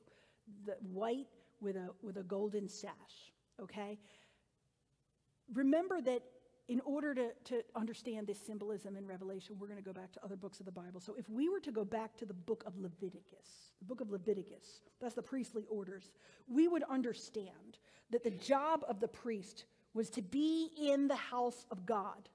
The 0.66 0.76
white 0.82 1.28
with 1.62 1.78
a, 1.78 1.92
with 2.02 2.18
a 2.18 2.24
golden 2.24 2.68
sash, 2.68 2.92
okay? 3.62 3.98
Remember 5.54 6.02
that 6.02 6.24
in 6.68 6.82
order 6.82 7.14
to, 7.14 7.32
to 7.46 7.64
understand 7.76 8.28
this 8.28 8.40
symbolism 8.40 8.96
in 8.96 9.06
Revelation, 9.06 9.56
we're 9.60 9.68
going 9.68 9.80
to 9.80 9.84
go 9.84 9.94
back 9.94 10.12
to 10.14 10.24
other 10.24 10.36
books 10.36 10.60
of 10.60 10.66
the 10.66 10.72
Bible. 10.72 11.00
So 11.00 11.16
if 11.18 11.30
we 11.30 11.50
were 11.50 11.60
to 11.62 11.72
go 11.72 11.86
back 11.86 12.18
to 12.18 12.26
the 12.26 12.34
book 12.34 12.64
of 12.66 12.78
Leviticus, 12.78 13.72
the 13.80 13.86
book 13.86 14.02
of 14.02 14.10
Leviticus, 14.10 14.82
that's 15.02 15.16
the 15.16 15.22
priestly 15.22 15.66
orders, 15.70 16.12
we 16.48 16.68
would 16.68 16.84
understand 16.84 17.78
that 18.12 18.24
the 18.24 18.32
job 18.32 18.86
of 18.88 19.00
the 19.00 19.08
priest 19.08 19.66
was 19.94 20.10
to 20.12 20.22
be 20.22 20.70
in 20.78 21.08
the 21.08 21.16
house 21.16 21.66
of 21.72 21.86
God. 21.86 22.30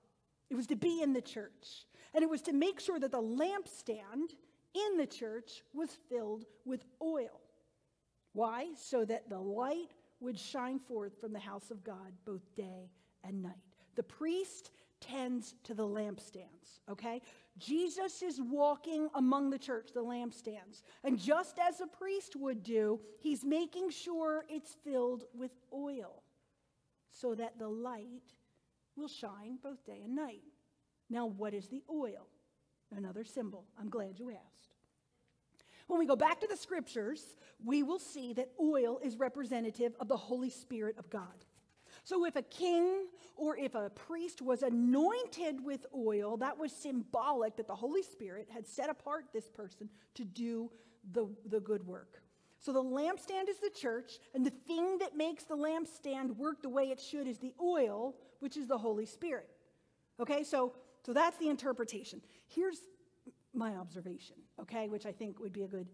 It 0.50 0.55
was 0.55 0.66
to 0.69 0.76
be 0.76 1.02
in 1.02 1.12
the 1.12 1.20
church. 1.20 1.87
And 2.14 2.22
it 2.22 2.31
was 2.31 2.43
to 2.43 2.52
make 2.52 2.81
sure 2.81 2.99
that 2.99 3.12
the 3.12 3.22
lampstand 3.22 4.34
in 4.75 4.96
the 4.96 5.06
church 5.06 5.62
was 5.75 5.90
filled 6.08 6.44
with 6.64 6.84
oil. 7.02 7.40
Why? 8.32 8.69
So 8.76 9.05
that 9.05 9.28
the 9.28 9.38
light 9.38 9.94
would 10.20 10.38
shine 10.38 10.78
forth 10.78 11.20
from 11.20 11.32
the 11.32 11.38
house 11.38 11.70
of 11.70 11.84
God 11.84 12.12
both 12.25 12.55
day 12.55 12.90
and 13.25 13.43
night. 13.43 13.52
The 13.96 14.02
priest 14.02 14.70
tends 15.00 15.55
to 15.64 15.75
the 15.75 15.87
lampstands, 15.87 16.81
okay? 16.90 17.22
Jesus 17.56 18.22
is 18.22 18.40
walking 18.40 19.08
among 19.15 19.50
the 19.50 19.58
church, 19.58 19.91
the 19.94 20.03
lampstands. 20.03 20.82
And 21.05 21.19
just 21.19 21.58
as 21.58 21.81
a 21.81 21.86
priest 21.86 22.34
would 22.36 22.62
do, 22.62 23.00
he's 23.20 23.44
making 23.44 23.91
sure 23.91 24.44
it's 24.48 24.77
filled 24.84 25.24
with 25.34 25.53
oil 25.72 26.22
so 27.20 27.34
that 27.34 27.58
the 27.58 27.69
light 27.69 28.34
will 28.96 29.08
shine 29.08 29.58
both 29.63 29.84
day 29.84 30.01
and 30.05 30.15
night. 30.15 30.43
Now, 31.10 31.27
what 31.27 31.55
is 31.55 31.69
the 31.69 31.82
oil? 31.91 32.29
Another 32.94 33.25
symbol. 33.25 33.65
I'm 33.79 33.89
glad 33.89 34.19
you 34.19 34.31
asked. 34.31 34.75
When 35.87 35.98
we 35.98 36.06
go 36.06 36.17
back 36.17 36.41
to 36.41 36.46
the 36.46 36.56
scriptures, 36.56 37.37
we 37.65 37.82
will 37.82 37.98
see 37.98 38.34
that 38.34 38.51
oil 38.60 39.01
is 39.03 39.17
representative 39.17 39.94
of 40.01 40.08
the 40.08 40.17
Holy 40.17 40.51
Spirit 40.51 40.96
of 40.98 41.08
God. 41.08 41.44
So, 42.05 42.25
if 42.25 42.37
a 42.37 42.43
king 42.43 43.06
or 43.37 43.56
if 43.56 43.75
a 43.75 43.91
priest 43.91 44.43
was 44.43 44.63
anointed 44.63 45.63
with 45.63 45.87
oil, 45.94 46.37
that 46.39 46.58
was 46.58 46.72
symbolic 46.72 47.56
that 47.56 47.67
the 47.67 47.75
Holy 47.75 48.03
Spirit 48.03 48.48
had 48.53 48.67
set 48.67 48.91
apart 48.91 49.27
this 49.32 49.48
person 49.48 49.89
to 50.15 50.25
do 50.25 50.70
the, 51.13 51.27
the 51.46 51.60
good 51.60 51.87
work. 51.87 52.22
So, 52.60 52.72
the 52.72 52.82
lampstand 52.82 53.48
is 53.48 53.58
the 53.58 53.70
church, 53.70 54.19
and 54.34 54.44
the 54.44 54.50
thing 54.50 54.98
that 54.98 55.17
makes 55.17 55.44
the 55.44 55.56
lampstand 55.56 56.36
work 56.36 56.60
the 56.60 56.69
way 56.69 56.91
it 56.91 57.00
should 57.00 57.29
is 57.29 57.38
the 57.38 57.55
oil, 57.62 58.17
which 58.41 58.56
is 58.56 58.67
the 58.67 58.79
Holy 58.79 59.06
Spirit. 59.06 59.48
Okay, 60.20 60.43
so, 60.43 60.72
so 61.06 61.12
that's 61.12 61.38
the 61.38 61.48
interpretation. 61.48 62.20
Here's 62.48 62.79
my 63.55 63.77
observation, 63.77 64.36
okay, 64.60 64.88
which 64.88 65.06
I 65.06 65.12
think 65.12 65.38
would 65.38 65.53
be 65.53 65.62
a 65.62 65.69
good 65.69 65.86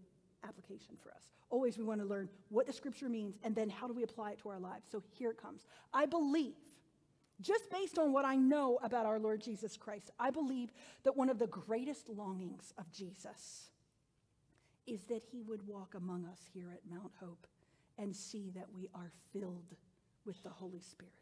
application 0.43 0.95
for 1.01 1.11
us. 1.11 1.21
Always 1.49 1.77
we 1.77 1.83
want 1.83 2.01
to 2.01 2.07
learn 2.07 2.29
what 2.49 2.65
the 2.65 2.73
scripture 2.73 3.09
means 3.09 3.37
and 3.43 3.55
then 3.55 3.69
how 3.69 3.87
do 3.87 3.93
we 3.93 4.03
apply 4.03 4.31
it 4.31 4.39
to 4.39 4.49
our 4.49 4.59
lives. 4.59 4.87
So 4.91 5.03
here 5.11 5.31
it 5.31 5.41
comes. 5.41 5.65
I 5.93 6.05
believe, 6.05 6.55
just 7.41 7.69
based 7.69 7.99
on 7.99 8.11
what 8.11 8.25
I 8.25 8.35
know 8.35 8.79
about 8.81 9.05
our 9.05 9.19
Lord 9.19 9.41
Jesus 9.41 9.77
Christ, 9.77 10.09
I 10.19 10.31
believe 10.31 10.71
that 11.03 11.15
one 11.15 11.29
of 11.29 11.37
the 11.37 11.47
greatest 11.47 12.09
longings 12.09 12.73
of 12.77 12.91
Jesus 12.91 13.69
is 14.87 15.05
that 15.05 15.23
he 15.31 15.41
would 15.41 15.67
walk 15.67 15.95
among 15.95 16.25
us 16.25 16.39
here 16.53 16.71
at 16.71 16.89
Mount 16.89 17.11
Hope 17.19 17.47
and 17.97 18.15
see 18.15 18.51
that 18.55 18.71
we 18.73 18.89
are 18.93 19.11
filled 19.33 19.75
with 20.25 20.41
the 20.43 20.49
Holy 20.49 20.81
Spirit. 20.81 21.13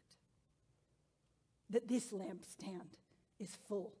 That 1.70 1.88
this 1.88 2.12
lampstand 2.12 2.96
is 3.38 3.56
full 3.68 3.94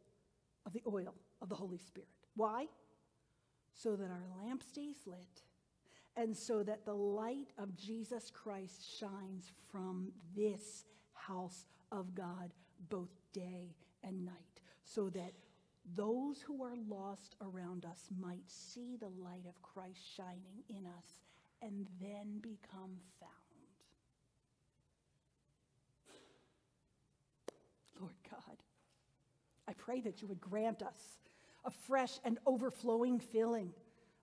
of 0.66 0.72
the 0.72 0.82
oil 0.86 1.14
of 1.40 1.48
the 1.48 1.54
Holy 1.54 1.78
Spirit. 1.78 2.08
Why? 2.36 2.66
So 3.72 3.96
that 3.96 4.10
our 4.10 4.24
lamp 4.42 4.62
stays 4.62 4.96
lit 5.06 5.42
and 6.16 6.36
so 6.36 6.62
that 6.62 6.84
the 6.84 6.94
light 6.94 7.52
of 7.58 7.76
Jesus 7.76 8.30
Christ 8.30 8.98
shines 8.98 9.52
from 9.70 10.12
this 10.36 10.84
house 11.12 11.66
of 11.90 12.14
God 12.14 12.52
both 12.88 13.10
day 13.32 13.74
and 14.02 14.24
night, 14.24 14.60
so 14.84 15.08
that 15.10 15.32
those 15.94 16.40
who 16.40 16.62
are 16.62 16.76
lost 16.88 17.36
around 17.42 17.84
us 17.84 18.08
might 18.18 18.48
see 18.48 18.96
the 18.96 19.10
light 19.22 19.44
of 19.46 19.60
Christ 19.62 20.00
shining 20.16 20.62
in 20.68 20.86
us 20.86 21.20
and 21.60 21.86
then 22.00 22.38
become 22.40 22.98
found. 23.20 23.30
Lord 28.00 28.14
God, 28.30 28.56
I 29.68 29.72
pray 29.74 30.00
that 30.00 30.22
you 30.22 30.28
would 30.28 30.40
grant 30.40 30.82
us 30.82 31.18
a 31.64 31.70
fresh 31.70 32.18
and 32.24 32.38
overflowing 32.46 33.18
filling 33.18 33.70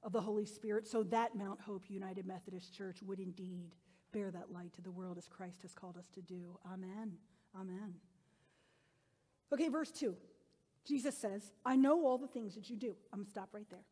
of 0.03 0.11
the 0.11 0.21
Holy 0.21 0.45
Spirit 0.45 0.87
so 0.87 1.03
that 1.03 1.35
Mount 1.35 1.61
Hope 1.61 1.89
United 1.89 2.25
Methodist 2.25 2.75
Church 2.75 3.01
would 3.03 3.19
indeed 3.19 3.75
bear 4.11 4.31
that 4.31 4.51
light 4.51 4.73
to 4.73 4.81
the 4.81 4.91
world 4.91 5.17
as 5.17 5.27
Christ 5.27 5.61
has 5.61 5.73
called 5.73 5.97
us 5.97 6.09
to 6.13 6.21
do. 6.21 6.57
Amen. 6.71 7.13
Amen. 7.55 7.93
Okay, 9.53 9.69
verse 9.69 9.91
2. 9.91 10.15
Jesus 10.85 11.17
says, 11.17 11.51
I 11.65 11.75
know 11.75 12.05
all 12.05 12.17
the 12.17 12.27
things 12.27 12.55
that 12.55 12.69
you 12.69 12.75
do. 12.75 12.95
I'm 13.13 13.19
going 13.19 13.25
to 13.25 13.31
stop 13.31 13.50
right 13.53 13.69
there. 13.69 13.85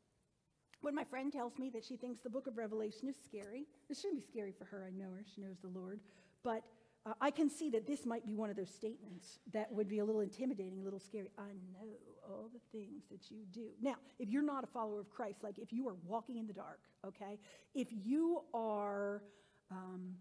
When 0.82 0.96
my 0.96 1.04
friend 1.04 1.32
tells 1.32 1.58
me 1.58 1.70
that 1.72 1.84
she 1.84 1.98
thinks 1.98 2.22
the 2.22 2.30
book 2.30 2.48
of 2.48 2.58
Revelation 2.58 3.10
is 3.10 3.16
scary, 3.24 3.66
it 3.90 3.98
shouldn't 3.98 4.16
be 4.16 4.26
scary 4.26 4.54
for 4.58 4.66
her. 4.66 4.86
I 4.88 4.92
know 4.92 5.12
her. 5.12 5.24
She 5.36 5.42
knows 5.42 5.58
the 5.62 5.68
Lord. 5.68 6.00
But 6.44 6.64
uh, 7.06 7.14
I 7.20 7.32
can 7.32 7.50
see 7.50 7.70
that 7.72 7.86
this 7.86 8.06
might 8.06 8.26
be 8.26 8.34
one 8.34 8.50
of 8.50 8.56
those 8.56 8.74
statements 8.74 9.40
that 9.54 9.72
would 9.72 9.90
be 9.90 10.00
a 10.00 10.06
little 10.06 10.22
intimidating, 10.22 10.80
a 10.80 10.84
little 10.84 11.00
scary. 11.00 11.30
I 11.38 11.52
know 11.74 11.90
all 12.28 12.50
the 12.54 12.78
things 12.78 13.04
that 13.12 13.30
you 13.30 13.40
do. 13.52 13.68
Now, 13.82 13.96
if 14.20 14.30
you're 14.30 14.44
not 14.44 14.64
a 14.64 14.68
follower 14.68 15.00
of 15.00 15.10
Christ, 15.10 15.44
like 15.44 15.60
if 15.60 15.74
you 15.74 15.88
are 15.90 15.96
walking 16.06 16.38
in 16.38 16.48
the 16.48 16.54
dark, 16.54 16.80
okay, 17.06 17.40
if 17.76 17.88
you 17.92 18.42
are. 18.54 19.24
Um, 19.72 20.16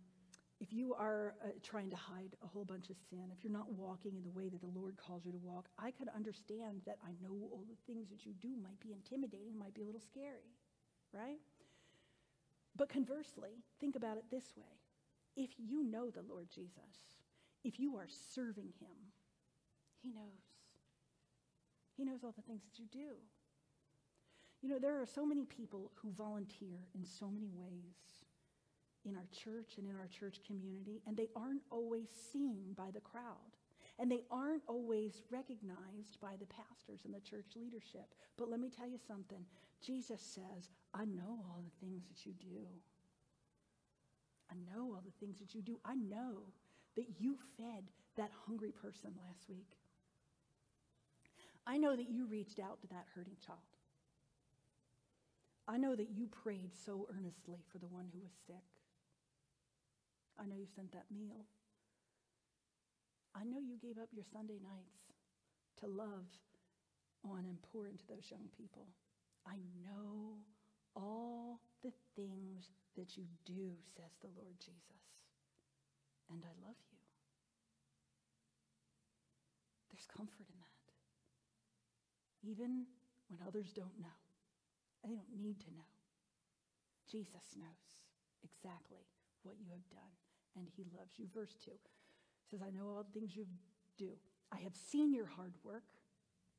if 0.60 0.72
you 0.72 0.94
are 0.94 1.34
uh, 1.44 1.48
trying 1.62 1.90
to 1.90 1.96
hide 1.96 2.34
a 2.42 2.46
whole 2.46 2.64
bunch 2.64 2.90
of 2.90 2.96
sin, 3.10 3.30
if 3.32 3.44
you're 3.44 3.52
not 3.52 3.70
walking 3.72 4.16
in 4.16 4.24
the 4.24 4.30
way 4.30 4.48
that 4.48 4.60
the 4.60 4.78
Lord 4.78 4.96
calls 4.96 5.24
you 5.24 5.30
to 5.30 5.38
walk, 5.38 5.68
I 5.78 5.92
could 5.92 6.08
understand 6.14 6.82
that 6.86 6.98
I 7.04 7.10
know 7.22 7.34
all 7.52 7.64
the 7.68 7.92
things 7.92 8.08
that 8.10 8.26
you 8.26 8.32
do 8.40 8.50
might 8.62 8.80
be 8.80 8.92
intimidating, 8.92 9.56
might 9.56 9.74
be 9.74 9.82
a 9.82 9.86
little 9.86 10.00
scary, 10.00 10.50
right? 11.12 11.38
But 12.76 12.88
conversely, 12.88 13.62
think 13.80 13.94
about 13.94 14.16
it 14.16 14.24
this 14.30 14.52
way 14.56 14.78
if 15.36 15.50
you 15.58 15.84
know 15.84 16.10
the 16.10 16.24
Lord 16.28 16.48
Jesus, 16.52 17.14
if 17.62 17.78
you 17.78 17.96
are 17.96 18.08
serving 18.34 18.72
him, 18.80 18.96
he 20.02 20.10
knows. 20.10 20.42
He 21.96 22.04
knows 22.04 22.24
all 22.24 22.34
the 22.36 22.42
things 22.42 22.62
that 22.62 22.78
you 22.78 22.86
do. 22.90 23.14
You 24.62 24.68
know, 24.68 24.78
there 24.80 25.00
are 25.00 25.06
so 25.06 25.24
many 25.24 25.44
people 25.44 25.92
who 26.02 26.10
volunteer 26.10 26.78
in 26.94 27.04
so 27.04 27.28
many 27.28 27.50
ways 27.54 28.17
in 29.08 29.16
our 29.16 29.26
church 29.32 29.78
and 29.78 29.88
in 29.88 29.96
our 29.96 30.08
church 30.08 30.40
community, 30.46 31.00
and 31.06 31.16
they 31.16 31.28
aren't 31.34 31.62
always 31.70 32.08
seen 32.32 32.74
by 32.76 32.90
the 32.92 33.00
crowd. 33.00 33.56
And 34.00 34.10
they 34.10 34.22
aren't 34.30 34.62
always 34.68 35.22
recognized 35.28 36.20
by 36.20 36.36
the 36.38 36.46
pastors 36.46 37.00
and 37.04 37.12
the 37.12 37.20
church 37.20 37.56
leadership. 37.56 38.14
But 38.36 38.48
let 38.48 38.60
me 38.60 38.70
tell 38.70 38.86
you 38.86 38.98
something 39.08 39.44
Jesus 39.84 40.20
says, 40.20 40.70
I 40.94 41.04
know 41.04 41.42
all 41.48 41.62
the 41.64 41.86
things 41.86 42.04
that 42.06 42.24
you 42.24 42.32
do. 42.40 42.66
I 44.50 44.54
know 44.54 44.82
all 44.94 45.02
the 45.04 45.18
things 45.18 45.38
that 45.40 45.54
you 45.54 45.62
do. 45.62 45.80
I 45.84 45.94
know 45.94 46.42
that 46.96 47.06
you 47.18 47.36
fed 47.56 47.84
that 48.16 48.30
hungry 48.46 48.72
person 48.72 49.10
last 49.26 49.48
week. 49.48 49.76
I 51.66 51.76
know 51.76 51.94
that 51.96 52.08
you 52.08 52.26
reached 52.26 52.58
out 52.60 52.80
to 52.82 52.88
that 52.88 53.06
hurting 53.14 53.36
child. 53.44 53.58
I 55.66 55.76
know 55.76 55.94
that 55.94 56.10
you 56.10 56.26
prayed 56.28 56.70
so 56.74 57.06
earnestly 57.14 57.58
for 57.70 57.78
the 57.78 57.88
one 57.88 58.06
who 58.12 58.20
was 58.20 58.32
sick. 58.46 58.77
I 60.38 60.47
know 60.47 60.57
you 60.57 60.66
sent 60.66 60.92
that 60.92 61.11
meal. 61.11 61.45
I 63.35 63.45
know 63.45 63.59
you 63.59 63.76
gave 63.78 63.99
up 63.99 64.09
your 64.12 64.25
Sunday 64.33 64.59
nights 64.62 65.14
to 65.80 65.87
love 65.87 66.26
on 67.25 67.45
and 67.45 67.59
pour 67.73 67.87
into 67.87 68.07
those 68.09 68.30
young 68.30 68.49
people. 68.57 68.87
I 69.47 69.57
know 69.83 70.38
all 70.95 71.61
the 71.83 71.92
things 72.16 72.71
that 72.97 73.16
you 73.16 73.25
do, 73.47 73.75
says 73.97 74.14
the 74.21 74.30
Lord 74.37 74.59
Jesus. 74.59 75.04
And 76.30 76.42
I 76.45 76.54
love 76.66 76.76
you. 76.90 76.99
There's 79.90 80.07
comfort 80.07 80.47
in 80.47 80.59
that. 80.61 80.87
Even 82.42 82.87
when 83.28 83.40
others 83.47 83.73
don't 83.73 83.99
know, 84.00 84.18
they 85.02 85.14
don't 85.14 85.40
need 85.40 85.61
to 85.61 85.71
know. 85.75 85.90
Jesus 87.11 87.57
knows 87.57 87.90
exactly 88.45 89.07
what 89.42 89.57
you 89.59 89.71
have 89.71 89.88
done, 89.90 90.14
and 90.58 90.68
he 90.76 90.84
loves 90.96 91.18
you. 91.18 91.26
Verse 91.32 91.56
2 91.64 91.70
says, 92.50 92.60
I 92.62 92.70
know 92.70 92.88
all 92.88 93.04
the 93.04 93.18
things 93.18 93.36
you 93.36 93.46
do. 93.98 94.10
I 94.52 94.58
have 94.60 94.74
seen 94.74 95.12
your 95.12 95.26
hard 95.26 95.52
work. 95.62 95.84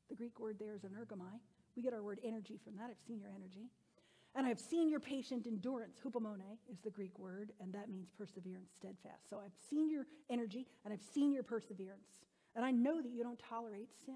The 0.09 0.15
Greek 0.15 0.39
word 0.39 0.57
there 0.59 0.75
is 0.75 0.81
energomai. 0.81 1.39
We 1.75 1.83
get 1.83 1.93
our 1.93 2.03
word 2.03 2.19
energy 2.23 2.59
from 2.63 2.75
that. 2.77 2.89
I've 2.89 3.01
seen 3.07 3.19
your 3.19 3.29
energy. 3.29 3.69
And 4.35 4.45
I've 4.45 4.59
seen 4.59 4.89
your 4.89 4.99
patient 4.99 5.47
endurance. 5.47 5.97
Hupomone 6.03 6.57
is 6.71 6.79
the 6.83 6.91
Greek 6.91 7.17
word, 7.17 7.51
and 7.59 7.73
that 7.73 7.89
means 7.89 8.09
perseverance, 8.15 8.71
steadfast. 8.75 9.29
So 9.29 9.41
I've 9.43 9.55
seen 9.69 9.89
your 9.89 10.05
energy 10.29 10.67
and 10.85 10.93
I've 10.93 11.01
seen 11.01 11.33
your 11.33 11.43
perseverance. 11.43 12.21
And 12.55 12.63
I 12.63 12.71
know 12.71 13.01
that 13.01 13.11
you 13.11 13.23
don't 13.23 13.39
tolerate 13.39 13.89
sin. 14.05 14.15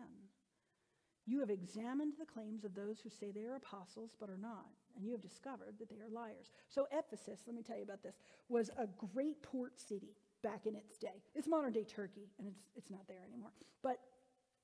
You 1.25 1.39
have 1.39 1.49
examined 1.49 2.13
the 2.19 2.25
claims 2.25 2.63
of 2.63 2.75
those 2.75 2.99
who 2.99 3.09
say 3.09 3.31
they 3.31 3.45
are 3.45 3.55
apostles 3.55 4.11
but 4.19 4.29
are 4.29 4.37
not, 4.37 4.67
and 4.95 5.05
you 5.05 5.12
have 5.12 5.21
discovered 5.21 5.75
that 5.79 5.89
they 5.89 5.97
are 5.97 6.09
liars. 6.09 6.51
So, 6.69 6.88
Ephesus, 6.91 7.41
let 7.47 7.55
me 7.55 7.63
tell 7.63 7.77
you 7.77 7.83
about 7.83 8.03
this, 8.03 8.15
was 8.50 8.69
a 8.77 8.88
great 9.13 9.41
port 9.41 9.79
city 9.79 10.15
back 10.43 10.65
in 10.65 10.75
its 10.75 10.97
day. 10.97 11.21
It's 11.35 11.47
modern 11.47 11.71
day 11.71 11.83
Turkey, 11.83 12.29
and 12.38 12.47
it's, 12.47 12.59
it's 12.75 12.89
not 12.89 13.07
there 13.07 13.23
anymore. 13.27 13.51
But 13.81 14.00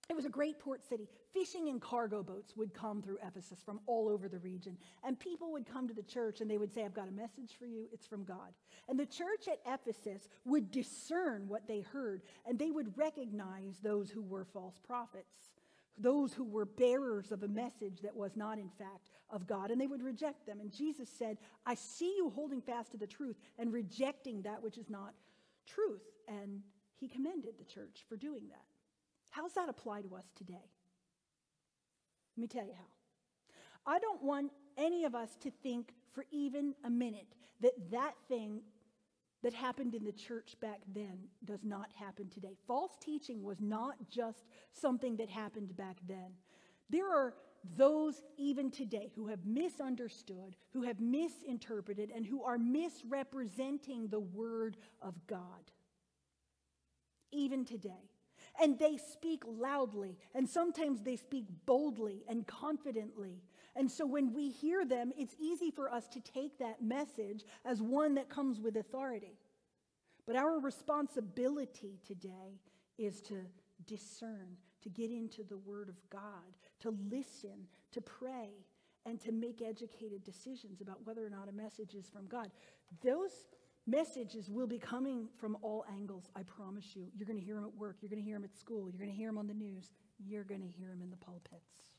it 0.09 0.15
was 0.15 0.25
a 0.25 0.29
great 0.29 0.59
port 0.59 0.83
city. 0.83 1.07
Fishing 1.33 1.69
and 1.69 1.79
cargo 1.79 2.24
boats 2.24 2.57
would 2.57 2.74
come 2.74 3.00
through 3.01 3.19
Ephesus 3.25 3.59
from 3.63 3.79
all 3.86 4.09
over 4.09 4.27
the 4.27 4.39
region. 4.39 4.75
And 5.03 5.19
people 5.19 5.51
would 5.51 5.71
come 5.71 5.88
to 5.88 5.93
the 5.93 6.01
church 6.01 6.41
and 6.41 6.50
they 6.50 6.57
would 6.57 6.74
say, 6.74 6.83
I've 6.83 6.95
got 6.95 7.07
a 7.07 7.12
message 7.12 7.51
for 7.59 7.67
you. 7.67 7.86
It's 7.93 8.07
from 8.07 8.24
God. 8.24 8.53
And 8.88 9.00
the 9.00 9.05
church 9.05 9.48
at 9.48 9.59
Ephesus 9.71 10.27
would 10.45 10.71
discern 10.71 11.48
what 11.48 11.67
they 11.67 11.81
heard 11.81 12.24
and 12.48 12.57
they 12.57 12.71
would 12.71 12.98
recognize 12.98 13.77
those 13.83 14.09
who 14.09 14.24
were 14.24 14.45
false 14.45 14.79
prophets, 14.83 15.51
those 15.98 16.34
who 16.34 16.43
were 16.43 16.65
bearers 16.65 17.31
of 17.31 17.43
a 17.43 17.48
message 17.48 18.01
that 18.03 18.15
was 18.15 18.36
not, 18.36 18.58
in 18.58 18.69
fact, 18.69 19.10
of 19.29 19.48
God. 19.48 19.72
And 19.72 19.79
they 19.79 19.88
would 19.88 20.03
reject 20.03 20.46
them. 20.46 20.60
And 20.60 20.72
Jesus 20.72 21.10
said, 21.10 21.38
I 21.65 21.75
see 21.75 22.13
you 22.17 22.29
holding 22.29 22.62
fast 22.62 22.91
to 22.91 22.98
the 22.98 23.08
truth 23.08 23.38
and 23.58 23.74
rejecting 23.74 24.41
that 24.43 24.62
which 24.63 24.77
is 24.77 24.89
not 24.89 25.13
truth. 25.67 26.01
And 26.27 26.62
he 26.98 27.08
commended 27.08 27.55
the 27.58 27.65
church 27.65 28.05
for 28.08 28.15
doing 28.15 28.48
that. 28.50 28.63
How's 29.31 29.53
that 29.53 29.69
apply 29.69 30.01
to 30.01 30.15
us 30.15 30.25
today? 30.36 30.69
Let 32.38 32.41
me 32.41 32.48
tell 32.48 32.65
you 32.65 32.74
how. 32.74 33.93
I 33.93 34.00
don't 34.00 34.24
want 34.24 34.51
any 34.77 35.03
of 35.05 35.15
us 35.15 35.36
to 35.41 35.51
think 35.51 35.93
for 36.13 36.25
even 36.31 36.74
a 36.84 36.89
minute 36.89 37.36
that 37.62 37.74
that 37.91 38.13
thing 38.27 38.62
that 39.43 39.53
happened 39.53 39.96
in 39.96 40.03
the 40.03 40.12
church 40.12 40.55
back 40.62 40.81
then 40.93 41.17
does 41.46 41.63
not 41.63 41.89
happen 41.93 42.29
today. 42.29 42.55
False 42.67 42.91
teaching 43.00 43.43
was 43.43 43.62
not 43.62 43.96
just 44.10 44.46
something 44.74 45.15
that 45.17 45.29
happened 45.29 45.75
back 45.77 45.98
then. 46.08 46.34
There 46.89 47.10
are 47.10 47.34
those 47.77 48.22
even 48.38 48.72
today 48.72 49.12
who 49.15 49.27
have 49.27 49.46
misunderstood, 49.46 50.55
who 50.72 50.84
have 50.84 51.00
misinterpreted, 51.00 52.12
and 52.13 52.25
who 52.25 52.43
are 52.43 52.58
misrepresenting 52.58 54.08
the 54.08 54.19
Word 54.19 54.77
of 55.01 55.15
God. 55.27 55.72
Even 57.31 57.65
today. 57.65 58.10
And 58.62 58.79
they 58.79 58.98
speak 58.98 59.43
loudly, 59.46 60.17
and 60.34 60.50
sometimes 60.50 61.01
they 61.01 61.15
speak 61.15 61.46
boldly 61.65 62.24
and 62.27 62.48
confidently. 62.48 63.43
And 63.79 63.89
so 63.89 64.05
when 64.05 64.33
we 64.33 64.50
hear 64.50 64.86
them, 64.86 65.12
it's 65.17 65.36
easy 65.39 65.71
for 65.71 65.91
us 65.91 66.07
to 66.09 66.19
take 66.19 66.59
that 66.59 66.83
message 66.83 67.45
as 67.63 67.81
one 67.81 68.13
that 68.15 68.29
comes 68.29 68.59
with 68.59 68.75
authority. 68.75 69.39
But 70.27 70.36
our 70.36 70.59
responsibility 70.59 71.98
today 72.05 72.59
is 72.98 73.21
to 73.21 73.38
discern, 73.88 74.57
to 74.83 74.89
get 74.89 75.09
into 75.09 75.43
the 75.43 75.57
Word 75.57 75.88
of 75.88 75.95
God, 76.09 76.53
to 76.81 76.93
listen, 77.09 77.67
to 77.93 78.01
pray, 78.01 78.50
and 79.05 79.19
to 79.21 79.31
make 79.31 79.62
educated 79.62 80.25
decisions 80.25 80.81
about 80.81 80.98
whether 81.05 81.25
or 81.25 81.29
not 81.29 81.48
a 81.48 81.53
message 81.53 81.95
is 81.95 82.09
from 82.09 82.27
God. 82.27 82.51
Those 83.01 83.31
Messages 83.88 84.51
will 84.51 84.67
be 84.67 84.77
coming 84.77 85.27
from 85.39 85.57
all 85.63 85.83
angles, 85.91 86.25
I 86.36 86.43
promise 86.43 86.95
you. 86.95 87.07
You're 87.15 87.25
going 87.25 87.39
to 87.39 87.43
hear 87.43 87.55
them 87.55 87.63
at 87.63 87.75
work, 87.75 87.98
you're 88.01 88.09
going 88.09 88.21
to 88.21 88.25
hear 88.25 88.36
them 88.36 88.43
at 88.43 88.55
school, 88.55 88.88
you're 88.88 89.00
going 89.00 89.09
to 89.09 89.17
hear 89.17 89.29
them 89.29 89.39
on 89.39 89.48
the 89.48 89.53
news, 89.55 89.89
you're 90.19 90.43
going 90.43 90.62
to 90.62 90.67
hear 90.67 90.89
them 90.89 91.01
in 91.01 91.09
the 91.09 91.17
pulpits. 91.17 91.89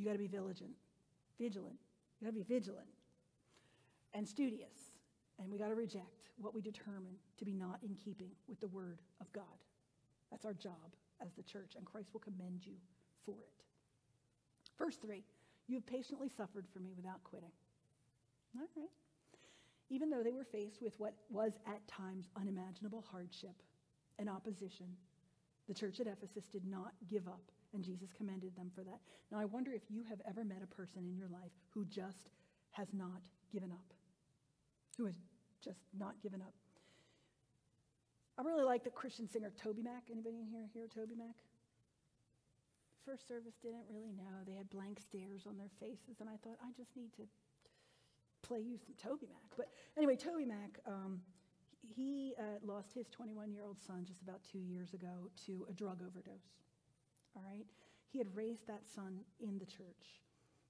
You 0.00 0.06
got 0.06 0.12
to 0.12 0.18
be 0.18 0.28
vigilant. 0.28 0.72
Vigilant. 1.38 1.76
You 2.18 2.26
got 2.26 2.30
to 2.30 2.44
be 2.44 2.54
vigilant 2.54 2.88
and 4.14 4.26
studious. 4.26 4.96
And 5.38 5.50
we 5.52 5.58
got 5.58 5.68
to 5.68 5.74
reject 5.74 6.30
what 6.38 6.54
we 6.54 6.62
determine 6.62 7.16
to 7.38 7.44
be 7.44 7.52
not 7.52 7.80
in 7.82 7.94
keeping 7.94 8.30
with 8.48 8.60
the 8.60 8.68
word 8.68 9.00
of 9.20 9.30
God. 9.34 9.44
That's 10.30 10.46
our 10.46 10.54
job 10.54 10.96
as 11.20 11.32
the 11.34 11.42
church, 11.42 11.74
and 11.76 11.84
Christ 11.84 12.08
will 12.14 12.20
commend 12.20 12.64
you 12.64 12.76
for 13.26 13.34
it. 13.34 13.64
Verse 14.78 14.96
3 14.96 15.22
You 15.68 15.76
have 15.76 15.86
patiently 15.86 16.30
suffered 16.30 16.64
for 16.72 16.78
me 16.78 16.92
without 16.96 17.22
quitting. 17.24 17.52
All 18.56 18.66
right. 18.76 18.88
Even 19.90 20.08
though 20.08 20.22
they 20.22 20.32
were 20.32 20.44
faced 20.44 20.80
with 20.80 20.98
what 20.98 21.12
was 21.28 21.58
at 21.66 21.86
times 21.88 22.30
unimaginable 22.36 23.04
hardship 23.10 23.62
and 24.18 24.30
opposition, 24.30 24.86
the 25.68 25.74
church 25.74 26.00
at 26.00 26.06
Ephesus 26.06 26.46
did 26.46 26.64
not 26.64 26.92
give 27.08 27.28
up, 27.28 27.50
and 27.72 27.84
Jesus 27.84 28.12
commended 28.12 28.56
them 28.56 28.70
for 28.74 28.82
that. 28.82 29.00
Now, 29.30 29.38
I 29.38 29.44
wonder 29.44 29.72
if 29.72 29.82
you 29.88 30.02
have 30.08 30.20
ever 30.28 30.44
met 30.44 30.62
a 30.62 30.66
person 30.66 31.06
in 31.06 31.16
your 31.16 31.28
life 31.28 31.52
who 31.70 31.84
just 31.84 32.30
has 32.72 32.88
not 32.92 33.22
given 33.52 33.70
up, 33.72 33.94
who 34.96 35.06
has 35.06 35.14
just 35.62 35.80
not 35.96 36.20
given 36.22 36.40
up. 36.40 36.54
I 38.38 38.42
really 38.42 38.64
like 38.64 38.84
the 38.84 38.90
Christian 38.90 39.28
singer 39.28 39.52
TobyMac. 39.52 40.10
Anybody 40.10 40.38
in 40.40 40.46
here 40.46 40.64
hear 40.72 40.86
TobyMac? 40.86 41.34
First 43.04 43.28
service 43.28 43.54
didn't 43.62 43.84
really 43.92 44.12
know. 44.12 44.44
They 44.46 44.54
had 44.54 44.70
blank 44.70 45.00
stares 45.00 45.46
on 45.46 45.58
their 45.58 45.70
faces, 45.78 46.20
and 46.20 46.28
I 46.28 46.36
thought, 46.42 46.56
I 46.62 46.72
just 46.76 46.96
need 46.96 47.12
to 47.16 47.22
play 48.42 48.60
you 48.60 48.78
some 48.78 48.94
TobyMac. 48.96 49.56
But 49.56 49.68
anyway, 49.96 50.16
TobyMac, 50.16 50.80
um, 50.86 51.20
he 51.94 52.34
uh, 52.38 52.42
lost 52.64 52.92
his 52.94 53.08
21 53.08 53.52
year 53.52 53.62
old 53.62 53.78
son 53.78 54.04
just 54.06 54.22
about 54.22 54.40
two 54.50 54.58
years 54.58 54.94
ago 54.94 55.30
to 55.46 55.66
a 55.68 55.72
drug 55.72 56.00
overdose. 56.02 56.48
All 57.36 57.42
right? 57.46 57.66
He 58.12 58.18
had 58.18 58.34
raised 58.34 58.66
that 58.66 58.88
son 58.94 59.20
in 59.40 59.58
the 59.58 59.66
church, 59.66 60.20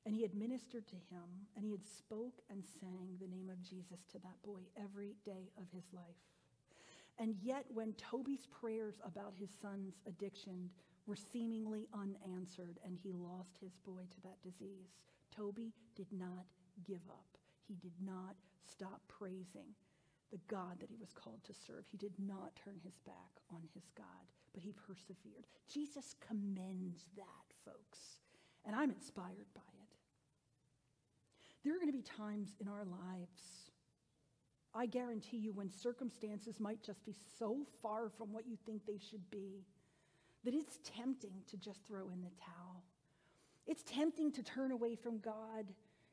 and 0.05 0.15
he 0.15 0.23
had 0.23 0.35
ministered 0.35 0.87
to 0.89 0.97
him, 0.97 1.47
and 1.57 1.65
he 1.65 1.71
had 1.73 1.87
spoke 1.87 2.41
and 2.51 2.65
sang 2.81 3.17
the 3.21 3.29
name 3.29 3.49
of 3.51 3.63
Jesus 3.63 4.05
to 4.13 4.19
that 4.19 4.43
boy 4.45 4.61
every 4.77 5.17
day 5.25 5.51
of 5.59 5.65
his 5.73 5.85
life. 5.93 6.21
And 7.19 7.37
yet, 7.43 7.67
when 7.73 7.93
Toby's 7.95 8.47
prayers 8.47 9.01
about 9.05 9.35
his 9.39 9.51
son's 9.61 10.01
addiction 10.07 10.71
were 11.07 11.17
seemingly 11.17 11.87
unanswered 11.93 12.79
and 12.85 12.97
he 12.97 13.13
lost 13.13 13.59
his 13.61 13.77
boy 13.85 14.03
to 14.11 14.21
that 14.23 14.41
disease, 14.43 14.97
Toby 15.35 15.73
did 15.97 16.07
not 16.13 16.47
give 16.87 17.03
up. 17.11 17.37
He 17.69 17.75
did 17.75 17.93
not 18.05 18.37
stop 18.71 19.01
praising 19.09 19.75
the 20.31 20.41
God 20.49 20.81
that 20.81 20.89
he 20.89 20.97
was 20.97 21.13
called 21.13 21.43
to 21.45 21.53
serve. 21.53 21.85
He 21.91 21.99
did 21.99 22.15
not 22.19 22.57
turn 22.57 22.81
his 22.83 22.99
back 23.05 23.43
on 23.53 23.63
his 23.75 23.85
God, 23.97 24.25
but 24.53 24.63
he 24.63 24.73
persevered. 24.73 25.47
Jesus 25.73 26.15
commends 26.27 27.05
that, 27.17 27.55
folks, 27.65 28.21
and 28.67 28.75
I'm 28.75 28.91
inspired 28.91 29.49
by 29.55 29.61
it. 29.61 29.97
There 31.65 31.75
are 31.75 31.79
going 31.79 31.93
to 31.93 31.97
be 31.97 32.03
times 32.03 32.55
in 32.61 32.69
our 32.69 32.85
lives 32.85 33.71
I 34.75 34.87
guarantee 34.87 35.39
you, 35.39 35.53
when 35.53 35.69
circumstances 35.69 36.61
might 36.61 36.83
just 36.83 37.05
be 37.05 37.15
so 37.39 37.67
far 37.83 38.09
from 38.09 38.33
what 38.33 38.47
you 38.47 38.57
think 38.65 38.87
they 38.87 38.99
should 38.99 39.29
be, 39.31 39.65
that 40.45 40.55
it's 40.55 40.79
tempting 40.85 41.43
to 41.49 41.57
just 41.57 41.85
throw 41.85 42.09
in 42.09 42.23
the 42.23 42.31
towel. 42.41 42.85
It's 43.67 43.83
tempting 43.83 44.33
to 44.33 44.43
turn 44.43 44.71
away 44.71 44.95
from 44.95 45.19
God. 45.19 45.67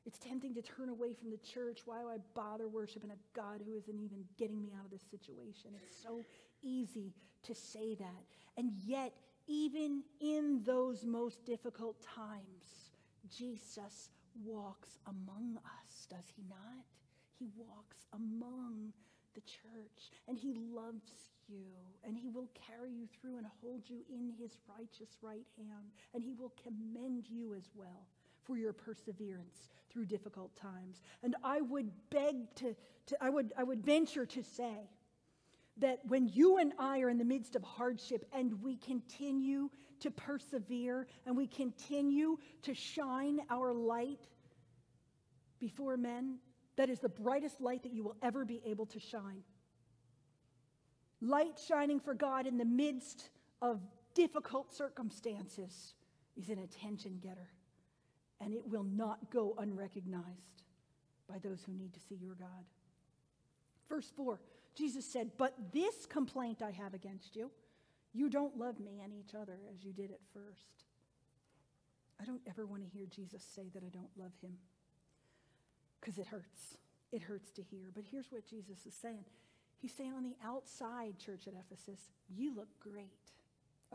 It's 0.07 0.19
tempting 0.19 0.53
to 0.53 0.61
turn 0.61 0.87
away 0.87 1.11
from 1.13 1.29
the 1.29 1.37
church. 1.37 1.81
Why 1.83 1.99
do 1.99 2.07
I 2.07 2.17
bother 2.33 2.69
worshiping 2.69 3.11
a 3.11 3.37
God 3.37 3.61
who 3.65 3.75
isn't 3.75 3.99
even 3.99 4.23
getting 4.37 4.61
me 4.61 4.69
out 4.79 4.85
of 4.85 4.91
this 4.91 5.03
situation? 5.11 5.71
It's 5.83 6.01
so 6.01 6.21
easy 6.63 7.13
to 7.43 7.53
say 7.53 7.93
that. 7.95 8.23
And 8.55 8.71
yet, 8.85 9.11
even 9.47 10.03
in 10.21 10.61
those 10.65 11.03
most 11.03 11.45
difficult 11.45 12.01
times, 12.01 12.93
Jesus 13.29 14.11
walks 14.45 14.97
among 15.07 15.57
us, 15.57 16.07
does 16.09 16.25
he 16.33 16.43
not? 16.49 16.85
He 17.37 17.49
walks 17.57 17.97
among 18.13 18.93
the 19.35 19.41
church 19.41 20.09
and 20.29 20.37
he 20.37 20.53
loves 20.73 21.31
you 21.49 21.67
and 22.05 22.15
he 22.15 22.29
will 22.29 22.49
carry 22.55 22.91
you 22.91 23.07
through 23.19 23.37
and 23.37 23.45
hold 23.61 23.83
you 23.87 23.99
in 24.09 24.31
his 24.39 24.57
righteous 24.67 25.17
right 25.21 25.45
hand 25.57 25.91
and 26.13 26.23
he 26.23 26.33
will 26.33 26.53
commend 26.63 27.25
you 27.29 27.53
as 27.53 27.69
well 27.75 28.07
for 28.47 28.57
your 28.57 28.73
perseverance 28.73 29.69
through 29.91 30.05
difficult 30.05 30.55
times. 30.55 31.01
And 31.21 31.35
I 31.43 31.61
would 31.61 31.91
beg 32.09 32.55
to, 32.55 32.75
to 33.07 33.17
I, 33.21 33.29
would, 33.29 33.53
I 33.57 33.63
would 33.63 33.85
venture 33.85 34.25
to 34.25 34.43
say 34.43 34.89
that 35.77 35.99
when 36.07 36.27
you 36.27 36.57
and 36.57 36.73
I 36.79 37.01
are 37.01 37.09
in 37.09 37.17
the 37.17 37.25
midst 37.25 37.55
of 37.55 37.63
hardship 37.63 38.25
and 38.33 38.61
we 38.63 38.77
continue 38.77 39.69
to 39.99 40.11
persevere 40.11 41.07
and 41.25 41.35
we 41.35 41.47
continue 41.47 42.37
to 42.63 42.73
shine 42.73 43.41
our 43.49 43.73
light 43.73 44.27
before 45.59 45.97
men, 45.97 46.37
that 46.77 46.89
is 46.89 46.99
the 46.99 47.09
brightest 47.09 47.59
light 47.59 47.83
that 47.83 47.91
you 47.91 48.03
will 48.03 48.15
ever 48.21 48.45
be 48.45 48.61
able 48.65 48.85
to 48.87 48.99
shine. 48.99 49.43
Light 51.19 51.59
shining 51.67 51.99
for 51.99 52.13
God 52.13 52.45
in 52.45 52.57
the 52.57 52.65
midst 52.65 53.29
of 53.61 53.81
difficult 54.13 54.71
circumstances 54.71 55.95
is 56.35 56.49
an 56.49 56.59
attention 56.59 57.19
getter, 57.21 57.49
and 58.41 58.53
it 58.53 58.67
will 58.67 58.83
not 58.83 59.31
go 59.31 59.55
unrecognized 59.57 60.63
by 61.27 61.37
those 61.39 61.63
who 61.65 61.73
need 61.73 61.93
to 61.93 61.99
see 61.99 62.15
your 62.15 62.35
God. 62.35 62.65
Verse 63.89 64.11
4 64.15 64.39
Jesus 64.75 65.05
said, 65.05 65.31
But 65.37 65.55
this 65.73 66.05
complaint 66.05 66.61
I 66.61 66.69
have 66.69 66.93
against 66.93 67.35
you, 67.35 67.49
you 68.13 68.29
don't 68.29 68.57
love 68.57 68.79
me 68.79 69.01
and 69.03 69.11
each 69.11 69.33
other 69.33 69.57
as 69.73 69.83
you 69.83 69.91
did 69.91 70.11
at 70.11 70.19
first. 70.33 70.85
I 72.21 72.25
don't 72.25 72.41
ever 72.47 72.65
want 72.65 72.83
to 72.83 72.89
hear 72.89 73.05
Jesus 73.07 73.43
say 73.43 73.69
that 73.73 73.83
I 73.83 73.89
don't 73.89 74.09
love 74.17 74.33
him 74.41 74.53
because 75.99 76.17
it 76.17 76.27
hurts. 76.27 76.77
It 77.11 77.21
hurts 77.21 77.51
to 77.53 77.63
hear. 77.63 77.91
But 77.93 78.03
here's 78.09 78.31
what 78.31 78.45
Jesus 78.45 78.85
is 78.85 78.93
saying 78.93 79.25
He's 79.79 79.93
saying 79.93 80.13
on 80.13 80.23
the 80.23 80.35
outside, 80.43 81.19
church 81.19 81.47
at 81.47 81.53
Ephesus, 81.53 82.09
you 82.35 82.55
look 82.55 82.69
great. 82.79 83.31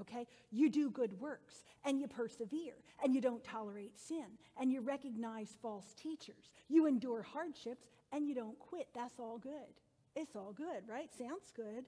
Okay? 0.01 0.27
You 0.51 0.71
do 0.71 0.91
good 0.91 1.21
works 1.21 1.65
and 1.85 2.01
you 2.01 2.09
persevere 2.09 2.75
and 3.03 3.15
you 3.15 3.21
don't 3.21 3.45
tolerate 3.45 3.99
sin 3.99 4.27
and 4.59 4.73
you 4.73 4.81
recognize 4.81 5.57
false 5.61 5.95
teachers. 5.95 6.53
You 6.69 6.87
endure 6.87 7.23
hardships 7.23 7.87
and 8.13 8.27
you 8.27 8.35
don't 8.35 8.59
quit. 8.59 8.89
That's 8.95 9.19
all 9.19 9.39
good. 9.39 9.81
It's 10.15 10.37
all 10.37 10.53
good, 10.53 10.89
right? 10.89 11.11
Sounds 11.17 11.53
good. 11.55 11.85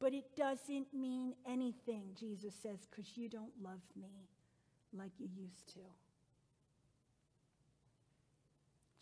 But 0.00 0.12
it 0.12 0.36
doesn't 0.36 0.92
mean 0.92 1.34
anything, 1.46 2.08
Jesus 2.18 2.54
says, 2.62 2.86
because 2.90 3.16
you 3.16 3.28
don't 3.28 3.52
love 3.62 3.82
me 3.96 4.28
like 4.92 5.12
you 5.18 5.28
used 5.34 5.68
to. 5.74 5.80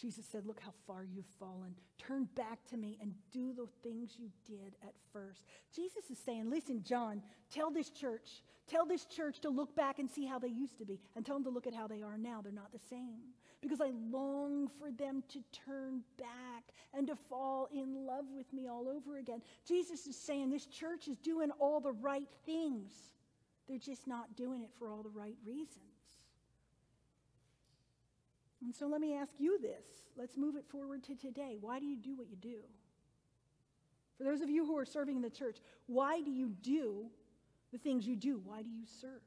Jesus 0.03 0.25
said, 0.31 0.45
Look 0.45 0.61
how 0.61 0.73
far 0.85 1.05
you've 1.05 1.25
fallen. 1.39 1.77
Turn 1.97 2.29
back 2.35 2.59
to 2.71 2.77
me 2.77 2.99
and 3.01 3.15
do 3.31 3.53
the 3.55 3.69
things 3.85 4.17
you 4.19 4.31
did 4.45 4.75
at 4.83 4.95
first. 5.13 5.45
Jesus 5.75 6.11
is 6.11 6.19
saying, 6.19 6.51
Listen, 6.51 6.83
John, 6.83 7.23
tell 7.51 7.71
this 7.71 7.89
church, 7.89 8.43
tell 8.67 8.85
this 8.85 9.05
church 9.05 9.39
to 9.41 9.49
look 9.49 9.77
back 9.77 10.01
and 10.01 10.11
see 10.11 10.27
how 10.27 10.41
they 10.41 10.49
used 10.49 10.77
to 10.79 10.85
be, 10.85 10.99
and 11.15 11.25
tell 11.25 11.37
them 11.37 11.45
to 11.45 11.51
look 11.51 11.69
at 11.69 11.75
how 11.75 11.87
they 11.87 12.03
are 12.03 12.19
now. 12.19 12.43
They're 12.43 12.53
not 12.53 12.73
the 12.73 12.81
same. 12.91 13.21
Because 13.61 13.81
I 13.81 13.93
long 14.11 14.69
for 14.81 14.91
them 14.91 15.23
to 15.29 15.39
turn 15.53 16.03
back 16.19 16.75
and 16.93 17.07
to 17.07 17.15
fall 17.15 17.69
in 17.73 18.05
love 18.05 18.25
with 18.35 18.53
me 18.53 18.67
all 18.67 18.89
over 18.89 19.19
again. 19.19 19.41
Jesus 19.69 20.09
is 20.09 20.17
saying 20.17 20.51
this 20.51 20.67
church 20.67 21.07
is 21.07 21.17
doing 21.19 21.53
all 21.61 21.79
the 21.79 21.93
right 21.93 22.29
things, 22.45 22.93
they're 23.69 23.79
just 23.79 24.09
not 24.09 24.35
doing 24.37 24.63
it 24.63 24.71
for 24.77 24.89
all 24.89 25.05
the 25.05 25.11
right 25.11 25.37
reasons. 25.47 25.92
And 28.63 28.75
so 28.75 28.87
let 28.87 29.01
me 29.01 29.17
ask 29.17 29.33
you 29.39 29.59
this. 29.61 29.85
Let's 30.17 30.37
move 30.37 30.57
it 30.57 30.65
forward 30.71 31.03
to 31.05 31.15
today. 31.15 31.57
Why 31.61 31.81
do 31.81 31.87
you 31.87 31.97
do 31.97 32.15
what 32.15 32.29
you 32.31 32.37
do? 32.37 32.59
For 34.17 34.25
those 34.25 34.41
of 34.41 34.51
you 34.51 34.65
who 34.65 34.77
are 34.79 34.85
serving 34.85 35.17
in 35.17 35.23
the 35.23 35.31
church, 35.31 35.59
why 35.87 36.21
do 36.21 36.31
you 36.31 36.51
do 36.63 37.07
the 37.73 37.79
things 37.79 38.07
you 38.07 38.15
do? 38.15 38.41
Why 38.45 38.63
do 38.63 38.69
you 38.69 38.85
serve? 39.01 39.23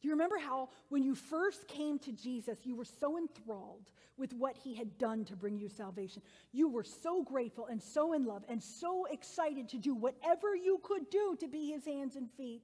Do 0.00 0.06
you 0.06 0.14
remember 0.14 0.38
how, 0.38 0.68
when 0.90 1.02
you 1.02 1.16
first 1.16 1.66
came 1.66 1.98
to 2.00 2.12
Jesus, 2.12 2.58
you 2.62 2.76
were 2.76 2.84
so 2.84 3.18
enthralled 3.18 3.90
with 4.16 4.32
what 4.32 4.56
he 4.56 4.74
had 4.74 4.96
done 4.96 5.24
to 5.24 5.34
bring 5.34 5.58
you 5.58 5.68
salvation? 5.68 6.22
You 6.52 6.68
were 6.68 6.84
so 6.84 7.24
grateful 7.24 7.66
and 7.66 7.82
so 7.82 8.12
in 8.12 8.24
love 8.24 8.44
and 8.48 8.62
so 8.62 9.06
excited 9.06 9.68
to 9.70 9.78
do 9.78 9.96
whatever 9.96 10.54
you 10.54 10.80
could 10.84 11.10
do 11.10 11.36
to 11.40 11.48
be 11.48 11.72
his 11.72 11.84
hands 11.84 12.14
and 12.14 12.30
feet 12.36 12.62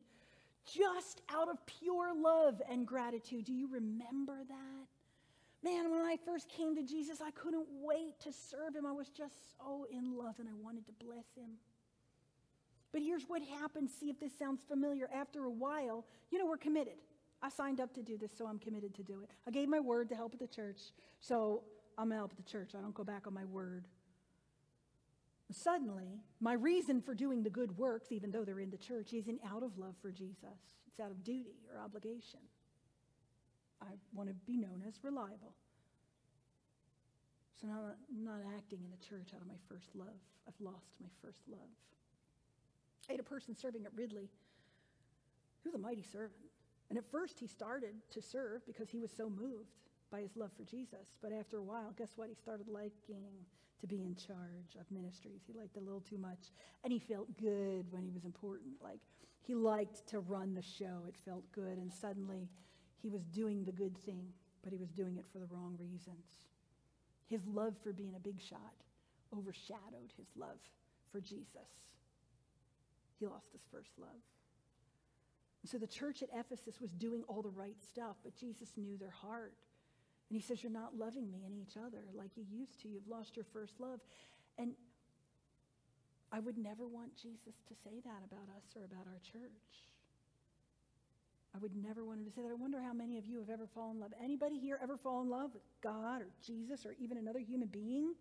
just 0.65 1.23
out 1.33 1.49
of 1.49 1.59
pure 1.67 2.13
love 2.15 2.61
and 2.71 2.87
gratitude. 2.87 3.45
Do 3.45 3.53
you 3.53 3.69
remember 3.71 4.39
that? 4.49 4.87
Man, 5.63 5.91
when 5.91 6.01
I 6.03 6.19
first 6.27 6.49
came 6.49 6.77
to 6.77 6.83
Jesus, 6.83 7.21
I 7.21 7.31
couldn't 7.31 7.67
wait 7.83 8.21
to 8.21 8.33
serve 8.33 8.75
him. 8.75 8.85
I 8.85 8.93
was 8.93 9.09
just 9.09 9.57
so 9.57 9.87
in 9.91 10.17
love 10.17 10.35
and 10.39 10.49
I 10.49 10.53
wanted 10.63 10.87
to 10.87 10.93
bless 10.93 11.25
him. 11.37 11.53
But 12.93 13.03
here's 13.03 13.25
what 13.25 13.43
happens. 13.43 13.91
See 13.99 14.11
if 14.11 14.21
this 14.21 14.33
sounds 14.39 14.63
familiar. 14.69 15.09
After 15.13 15.45
a 15.45 15.51
while, 15.51 16.05
you 16.31 16.39
know, 16.39 16.47
we're 16.47 16.59
committed. 16.59 16.95
I 17.43 17.49
signed 17.49 17.81
up 17.81 17.93
to 17.95 18.03
do 18.03 18.17
this, 18.17 18.31
so 18.37 18.47
I'm 18.47 18.59
committed 18.59 18.95
to 18.95 19.03
do 19.03 19.21
it. 19.23 19.31
I 19.47 19.51
gave 19.51 19.69
my 19.69 19.81
word 19.81 20.09
to 20.11 20.15
help 20.15 20.33
at 20.33 20.39
the 20.41 20.47
church, 20.47 20.81
so 21.21 21.63
I'm 21.99 22.09
going 22.09 22.17
to 22.17 22.21
help 22.21 22.31
at 22.33 22.37
the 22.37 22.51
church. 22.51 22.71
I 22.79 22.81
don't 22.81 22.95
go 22.95 23.05
back 23.05 23.27
on 23.27 23.35
my 23.35 23.45
word. 23.45 23.87
Suddenly, 25.53 26.21
my 26.41 26.55
reason 26.55 27.01
for 27.01 27.15
doing 27.15 27.43
the 27.43 27.51
good 27.51 27.77
works, 27.77 28.11
even 28.11 28.31
though 28.31 28.45
they're 28.45 28.61
in 28.61 28.71
the 28.71 28.79
church, 28.79 29.13
isn't 29.13 29.41
out 29.47 29.63
of 29.63 29.79
love 29.79 29.95
for 30.01 30.11
Jesus. 30.11 30.59
It's 30.89 31.01
out 31.01 31.11
of 31.11 31.23
duty 31.23 31.57
or 31.73 31.81
obligation. 31.81 32.41
I 33.83 33.93
want 34.15 34.31
to 34.31 34.35
be 34.47 34.57
known 34.57 34.83
as 34.87 34.95
reliable. 35.03 35.55
So 37.61 37.67
now 37.67 37.81
I'm 37.83 38.25
not 38.25 38.41
acting 38.57 38.81
in 38.85 38.91
the 38.91 39.07
church 39.07 39.33
out 39.35 39.43
of 39.43 39.47
my 39.47 39.61
first 39.69 39.91
love. 39.95 40.21
I've 40.49 40.61
lost 40.61 40.97
my 41.01 41.09
first 41.23 41.41
love. 41.49 41.61
I 43.09 43.13
had 43.13 43.21
a 43.21 43.25
person 43.25 43.55
serving 43.55 43.85
at 43.85 43.93
Ridley 43.95 44.31
who 45.63 45.71
was 45.71 45.75
a 45.75 45.79
mighty 45.79 46.03
servant. 46.03 46.45
And 46.91 46.99
at 46.99 47.11
first 47.11 47.41
he 47.41 47.47
started 47.47 47.95
to 48.13 48.23
serve 48.23 48.65
because 48.67 48.91
he 48.91 48.99
was 48.99 49.11
so 49.11 49.29
moved 49.29 49.81
by 50.11 50.21
his 50.21 50.37
love 50.37 50.51
for 50.57 50.65
Jesus. 50.65 51.17
But 51.23 51.33
after 51.33 51.57
a 51.57 51.63
while, 51.63 51.93
guess 51.97 52.13
what? 52.17 52.29
He 52.29 52.35
started 52.35 52.69
liking 52.69 53.33
to 53.81 53.87
be 53.87 54.03
in 54.03 54.15
charge 54.15 54.77
of 54.81 54.91
ministries. 54.91 55.43
He 55.47 55.53
liked 55.53 55.77
a 55.77 55.81
little 55.81 56.01
too 56.01 56.19
much. 56.19 56.53
And 56.83 56.93
he 56.93 56.99
felt 56.99 57.37
good 57.37 57.87
when 57.91 58.03
he 58.03 58.11
was 58.11 58.25
important. 58.25 58.73
Like 58.83 59.01
he 59.43 59.55
liked 59.55 60.07
to 60.09 60.21
run 60.21 60.55
the 60.55 60.63
show. 60.63 61.05
It 61.09 61.17
felt 61.25 61.51
good. 61.53 61.79
And 61.79 61.93
suddenly 61.93 62.49
he 63.03 63.09
was 63.09 63.25
doing 63.27 63.65
the 63.65 63.73
good 63.73 63.97
thing, 63.99 64.27
but 64.63 64.73
he 64.73 64.79
was 64.79 64.91
doing 64.91 65.17
it 65.17 65.27
for 65.33 65.39
the 65.39 65.47
wrong 65.47 65.77
reasons. 65.79 66.25
His 67.27 67.47
love 67.47 67.75
for 67.83 67.93
being 67.93 68.15
a 68.17 68.21
big 68.21 68.41
shot 68.41 68.75
overshadowed 69.37 70.13
his 70.17 70.29
love 70.37 70.59
for 71.11 71.21
Jesus. 71.21 71.69
He 73.19 73.27
lost 73.27 73.53
his 73.53 73.63
first 73.71 73.91
love. 73.99 74.23
so 75.65 75.79
the 75.79 75.87
church 75.87 76.23
at 76.23 76.29
Ephesus 76.35 76.81
was 76.81 76.93
doing 76.93 77.23
all 77.27 77.43
the 77.43 77.49
right 77.49 77.77
stuff, 77.83 78.17
but 78.23 78.37
Jesus 78.37 78.71
knew 78.77 78.97
their 78.99 79.11
heart. 79.11 79.55
And 80.29 80.37
he 80.37 80.41
says, 80.41 80.63
You're 80.63 80.73
not 80.73 80.97
loving 80.97 81.31
me 81.31 81.45
and 81.47 81.55
each 81.55 81.77
other 81.77 82.05
like 82.15 82.37
you 82.37 82.45
used 82.51 82.81
to. 82.83 82.89
You've 82.89 83.09
lost 83.09 83.37
your 83.37 83.45
first 83.53 83.81
love. 83.81 84.01
And 84.59 84.73
I 86.33 86.41
would 86.41 86.59
never 86.59 86.89
want 86.89 87.17
Jesus 87.17 87.63
to 87.69 87.75
say 87.85 88.01
that 88.05 88.23
about 88.27 88.49
us 88.57 88.65
or 88.77 88.85
about 88.85 89.07
our 89.07 89.21
church. 89.23 89.85
I 91.55 91.59
would 91.59 91.77
never 91.77 92.05
want 92.05 92.19
him 92.19 92.27
to 92.27 92.33
say 92.33 92.43
that. 92.43 92.51
I 92.51 92.55
wonder 92.55 92.81
how 92.81 92.93
many 92.93 93.17
of 93.17 93.27
you 93.27 93.39
have 93.39 93.49
ever 93.49 93.69
fallen 93.73 93.97
in 93.97 94.03
love. 94.03 94.13
Anybody 94.23 94.59
here 94.59 94.79
ever 94.83 94.97
fall 94.97 95.23
in 95.23 95.31
love 95.31 95.55
with 95.55 95.63
God 95.83 96.21
or 96.21 96.27
Jesus 96.45 96.85
or 96.85 96.97
even 96.99 97.17
another 97.17 97.39
human 97.39 97.69
being? 97.69 98.15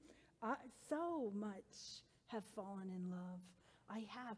I 0.43 0.55
so 0.87 1.31
much 1.33 2.03
have 2.27 2.43
fallen 2.55 2.91
in 2.91 3.09
love. 3.09 3.39
I 3.89 4.05
have. 4.09 4.37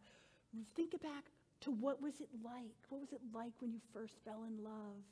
Think 0.76 0.92
back 1.02 1.26
to 1.62 1.72
what 1.72 2.02
was 2.02 2.22
it 2.22 2.30
like? 2.42 2.72
What 2.88 3.02
was 3.02 3.12
it 3.12 3.20
like 3.34 3.52
when 3.60 3.74
you 3.74 3.80
first 3.92 4.14
fell 4.24 4.46
in 4.46 4.64
love? 4.64 5.04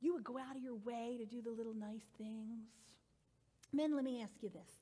You 0.00 0.14
would 0.14 0.24
go 0.24 0.38
out 0.38 0.56
of 0.56 0.62
your 0.62 0.76
way 0.84 1.16
to 1.18 1.24
do 1.24 1.40
the 1.40 1.50
little 1.50 1.74
nice 1.74 2.06
things. 2.18 2.68
Men, 3.72 3.94
let 3.94 4.04
me 4.04 4.22
ask 4.22 4.42
you 4.42 4.50
this. 4.50 4.80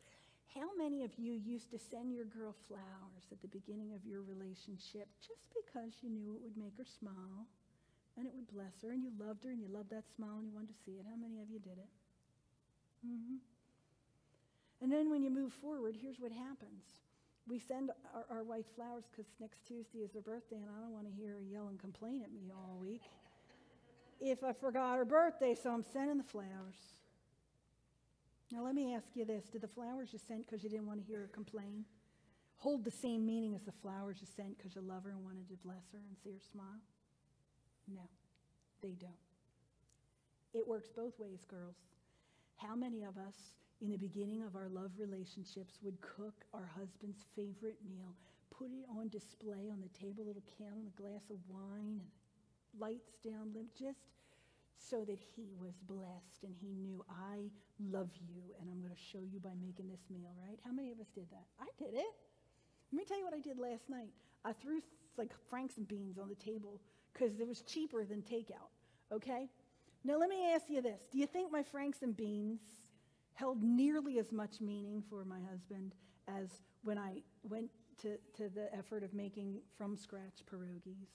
How 0.55 0.70
many 0.79 1.03
of 1.03 1.11
you 1.18 1.35
used 1.35 1.70
to 1.72 1.79
send 1.79 2.14
your 2.14 2.27
girl 2.27 2.55
flowers 2.68 3.27
at 3.33 3.42
the 3.42 3.48
beginning 3.48 3.92
of 3.94 4.07
your 4.07 4.22
relationship 4.22 5.11
just 5.18 5.50
because 5.50 5.98
you 6.03 6.11
knew 6.11 6.35
it 6.35 6.42
would 6.42 6.57
make 6.57 6.79
her 6.79 6.87
smile 6.87 7.50
and 8.16 8.27
it 8.27 8.33
would 8.35 8.46
bless 8.46 8.79
her 8.83 8.94
and 8.94 9.03
you 9.03 9.11
loved 9.18 9.42
her 9.42 9.50
and 9.50 9.61
you 9.61 9.66
loved 9.66 9.90
that 9.90 10.07
smile 10.14 10.38
and 10.38 10.46
you 10.46 10.55
wanted 10.55 10.70
to 10.70 10.83
see 10.87 10.92
it? 10.92 11.07
How 11.11 11.18
many 11.18 11.42
of 11.42 11.50
you 11.50 11.59
did 11.59 11.79
it? 11.79 11.90
Mm-hmm. 13.03 13.42
And 14.83 14.92
then 14.92 15.11
when 15.11 15.22
you 15.22 15.31
move 15.31 15.53
forward, 15.53 15.96
here's 16.00 16.20
what 16.20 16.31
happens. 16.31 17.03
We 17.48 17.59
send 17.59 17.90
our, 18.14 18.38
our 18.38 18.44
wife 18.44 18.66
flowers 18.77 19.05
because 19.11 19.27
next 19.40 19.66
Tuesday 19.66 20.07
is 20.07 20.14
her 20.14 20.22
birthday 20.22 20.62
and 20.62 20.70
I 20.70 20.81
don't 20.81 20.94
want 20.94 21.11
to 21.11 21.12
hear 21.12 21.35
her 21.35 21.42
yell 21.42 21.66
and 21.66 21.79
complain 21.79 22.22
at 22.22 22.33
me 22.33 22.53
all 22.55 22.79
week 22.81 23.03
if 24.20 24.42
I 24.42 24.53
forgot 24.53 24.96
her 24.96 25.05
birthday, 25.05 25.55
so 25.61 25.70
I'm 25.70 25.85
sending 25.92 26.18
the 26.18 26.24
flowers. 26.24 26.77
Now, 28.53 28.64
let 28.64 28.74
me 28.74 28.94
ask 28.94 29.07
you 29.14 29.24
this 29.24 29.44
Did 29.46 29.62
the 29.62 29.68
flowers 29.68 30.11
you 30.12 30.18
sent 30.18 30.46
because 30.46 30.62
you 30.62 30.70
didn't 30.70 30.87
want 30.87 31.00
to 31.00 31.07
hear 31.07 31.20
her 31.20 31.31
complain 31.33 31.85
hold 32.64 32.83
the 32.83 32.90
same 32.90 33.27
meaning 33.27 33.55
as 33.55 33.62
the 33.62 33.77
flowers 33.83 34.16
you 34.22 34.27
sent 34.27 34.57
because 34.57 34.74
you 34.74 34.81
love 34.81 35.05
her 35.05 35.11
and 35.11 35.22
wanted 35.22 35.46
to 35.46 35.57
bless 35.62 35.85
her 35.92 36.00
and 36.00 36.16
see 36.24 36.31
her 36.31 36.40
smile? 36.50 36.81
No, 37.87 38.09
they 38.81 38.96
don't. 38.96 39.12
It 40.55 40.66
works 40.66 40.88
both 40.88 41.12
ways, 41.18 41.44
girls. 41.46 41.77
How 42.57 42.74
many 42.74 43.03
of 43.05 43.18
us 43.18 43.37
in 43.83 43.90
the 43.90 43.98
beginning 43.98 44.42
of 44.42 44.57
our 44.57 44.70
love 44.72 44.92
relationships 44.96 45.77
would 45.83 46.00
cook 46.00 46.46
our 46.55 46.70
husband's 46.74 47.27
favorite 47.37 47.77
meal, 47.85 48.16
put 48.50 48.68
it 48.72 48.88
on 48.88 49.09
display 49.09 49.68
on 49.68 49.85
the 49.85 49.92
table, 49.92 50.24
little 50.24 50.48
candle, 50.57 50.88
a 50.88 50.96
glass 50.96 51.29
of 51.29 51.37
wine, 51.46 52.00
and 52.00 52.09
lights 52.78 53.16
down, 53.24 53.52
limp, 53.54 53.74
just 53.78 53.98
so 54.78 55.04
that 55.04 55.18
he 55.18 55.54
was 55.58 55.74
blessed 55.88 56.44
and 56.44 56.54
he 56.60 56.68
knew, 56.68 57.04
I 57.08 57.50
love 57.80 58.10
you 58.14 58.42
and 58.60 58.68
I'm 58.70 58.80
going 58.80 58.94
to 58.94 59.00
show 59.00 59.20
you 59.20 59.40
by 59.40 59.52
making 59.60 59.88
this 59.88 60.04
meal, 60.10 60.32
right? 60.46 60.58
How 60.64 60.72
many 60.72 60.92
of 60.92 61.00
us 61.00 61.08
did 61.14 61.30
that? 61.30 61.46
I 61.60 61.66
did 61.78 61.94
it. 61.94 62.14
Let 62.92 62.98
me 62.98 63.04
tell 63.04 63.18
you 63.18 63.24
what 63.24 63.34
I 63.34 63.40
did 63.40 63.58
last 63.58 63.88
night. 63.88 64.12
I 64.44 64.52
threw 64.52 64.80
like 65.16 65.32
franks 65.48 65.78
and 65.78 65.88
beans 65.88 66.18
on 66.18 66.28
the 66.28 66.34
table 66.34 66.80
because 67.12 67.40
it 67.40 67.48
was 67.48 67.62
cheaper 67.62 68.04
than 68.04 68.22
takeout, 68.22 68.70
okay? 69.12 69.48
Now, 70.04 70.18
let 70.18 70.28
me 70.28 70.52
ask 70.52 70.66
you 70.68 70.82
this 70.82 71.00
Do 71.10 71.18
you 71.18 71.26
think 71.26 71.50
my 71.50 71.62
franks 71.62 72.02
and 72.02 72.16
beans 72.16 72.60
held 73.34 73.62
nearly 73.62 74.18
as 74.18 74.32
much 74.32 74.60
meaning 74.60 75.02
for 75.08 75.24
my 75.24 75.40
husband 75.50 75.94
as 76.28 76.48
when 76.82 76.98
I 76.98 77.22
went 77.42 77.70
to, 78.02 78.16
to 78.37 78.48
the 78.48 78.72
effort 78.74 79.02
of 79.02 79.14
making 79.14 79.60
from 79.76 79.96
scratch 79.96 80.44
pierogies? 80.50 81.08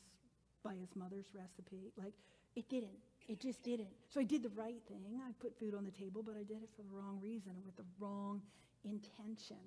By 0.63 0.75
his 0.75 0.95
mother's 0.95 1.27
recipe. 1.33 1.91
Like, 1.97 2.13
it 2.55 2.69
didn't. 2.69 2.97
It 3.27 3.39
just 3.39 3.61
didn't. 3.63 3.89
So 4.09 4.19
I 4.19 4.23
did 4.23 4.43
the 4.43 4.49
right 4.49 4.81
thing. 4.87 5.19
I 5.25 5.31
put 5.39 5.57
food 5.57 5.75
on 5.75 5.85
the 5.85 5.91
table, 5.91 6.23
but 6.23 6.35
I 6.35 6.43
did 6.43 6.63
it 6.63 6.69
for 6.75 6.81
the 6.81 6.89
wrong 6.89 7.19
reason 7.21 7.51
and 7.55 7.65
with 7.65 7.77
the 7.77 7.85
wrong 7.99 8.41
intention. 8.83 9.57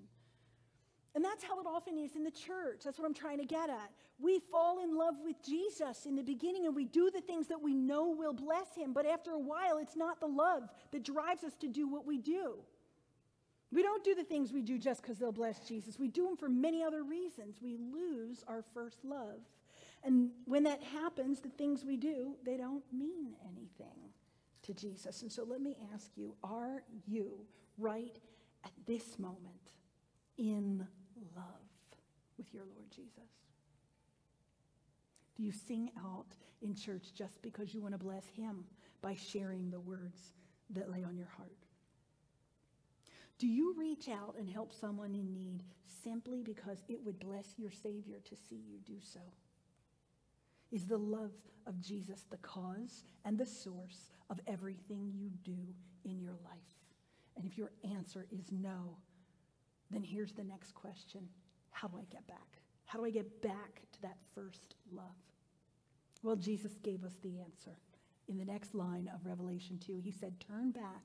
And 1.15 1.25
that's 1.25 1.45
how 1.45 1.61
it 1.61 1.67
often 1.67 1.99
is 1.99 2.17
in 2.17 2.25
the 2.25 2.31
church. 2.31 2.81
That's 2.85 2.99
what 2.99 3.07
I'm 3.07 3.15
trying 3.15 3.39
to 3.39 3.45
get 3.45 3.69
at. 3.69 3.91
We 4.19 4.41
fall 4.51 4.83
in 4.83 4.97
love 4.97 5.15
with 5.23 5.37
Jesus 5.45 6.07
in 6.07 6.17
the 6.17 6.23
beginning 6.23 6.67
and 6.67 6.75
we 6.75 6.87
do 6.87 7.11
the 7.11 7.21
things 7.21 7.49
that 7.49 7.61
we 7.61 7.75
know 7.75 8.09
will 8.09 8.33
bless 8.33 8.75
him, 8.75 8.93
but 8.93 9.05
after 9.05 9.33
a 9.33 9.39
while, 9.39 9.79
it's 9.79 9.97
not 9.97 10.21
the 10.21 10.27
love 10.27 10.71
that 10.91 11.05
drives 11.05 11.45
us 11.45 11.55
to 11.61 11.69
do 11.69 11.87
what 11.87 12.07
we 12.07 12.19
do. 12.19 12.55
We 13.73 13.83
don't 13.83 14.05
do 14.05 14.15
the 14.15 14.25
things 14.25 14.53
we 14.53 14.63
do 14.63 14.79
just 14.79 15.03
because 15.03 15.19
they'll 15.19 15.33
bless 15.33 15.61
Jesus. 15.61 15.99
We 15.99 16.09
do 16.09 16.25
them 16.25 16.37
for 16.37 16.49
many 16.49 16.83
other 16.83 17.03
reasons. 17.03 17.57
We 17.63 17.77
lose 17.77 18.45
our 18.47 18.63
first 18.75 19.05
love. 19.05 19.41
And 20.05 20.31
when 20.47 20.65
that 20.65 20.83
happens, 20.83 21.41
the 21.41 21.49
things 21.51 21.85
we 21.85 21.97
do, 21.97 22.37
they 22.45 22.57
don't 22.57 22.83
mean 22.93 23.35
anything 23.45 24.11
to 24.63 24.75
Jesus. 24.75 25.23
And 25.23 25.31
so 25.31 25.45
let 25.45 25.61
me 25.61 25.77
ask 25.95 26.11
you 26.17 26.35
are 26.43 26.83
you 27.07 27.47
right 27.79 28.19
at 28.65 28.73
this 28.87 29.19
moment 29.19 29.73
in 30.39 30.87
love 31.37 31.45
with 32.37 32.53
your 32.53 32.65
Lord 32.65 32.91
Jesus? 32.91 33.31
Do 35.37 35.43
you 35.43 35.53
sing 35.53 35.91
out 35.99 36.35
in 36.61 36.75
church 36.75 37.15
just 37.15 37.41
because 37.43 37.75
you 37.75 37.81
want 37.81 37.95
to 37.95 37.99
bless 37.99 38.27
him 38.27 38.65
by 39.01 39.15
sharing 39.15 39.71
the 39.71 39.81
words 39.81 40.33
that 40.71 40.91
lay 40.91 41.03
on 41.03 41.17
your 41.17 41.31
heart? 41.37 41.57
Do 43.39 43.47
you 43.49 43.75
reach 43.77 44.09
out 44.09 44.37
and 44.39 44.49
help 44.49 44.73
someone 44.73 45.15
in 45.15 45.33
need 45.33 45.65
simply 46.05 46.43
because 46.43 46.85
it 46.89 47.01
would 47.05 47.19
bless 47.19 47.55
your 47.57 47.71
Savior 47.73 48.19
to 48.25 48.37
see 48.37 48.63
you 48.69 48.79
do 48.85 49.01
so? 49.01 49.21
Is 50.73 50.87
the 50.87 50.99
love 50.99 51.33
of 51.67 51.81
Jesus 51.81 52.25
the 52.31 52.39
cause 52.39 53.05
and 53.25 53.39
the 53.39 53.47
source 53.47 54.11
of 54.31 54.41
everything 54.47 55.13
you 55.15 55.31
do 55.45 55.59
in 56.05 56.19
your 56.19 56.37
life? 56.45 56.59
And 57.37 57.45
if 57.45 57.59
your 57.59 57.71
answer 57.85 58.27
is 58.31 58.51
no, 58.51 58.97
then 59.91 60.03
here's 60.03 60.33
the 60.33 60.45
next 60.45 60.75
question 60.75 61.29
How 61.71 61.89
do 61.89 61.99
I 61.99 62.05
get 62.11 62.27
back? 62.27 62.63
How 62.87 62.99
do 62.99 63.05
I 63.05 63.11
get 63.11 63.43
back 63.43 63.83
to 63.93 64.03
that 64.03 64.17
first 64.35 64.75
love? 64.91 65.05
Well, 66.23 66.37
Jesus 66.37 66.73
gave 66.83 67.05
us 67.05 67.15
the 67.23 67.39
answer. 67.41 67.77
In 68.29 68.39
the 68.39 68.45
next 68.45 68.75
line 68.75 69.11
of 69.13 69.27
Revelation 69.27 69.79
2, 69.85 70.01
he 70.03 70.11
said, 70.11 70.41
Turn 70.41 70.71
back 70.71 71.05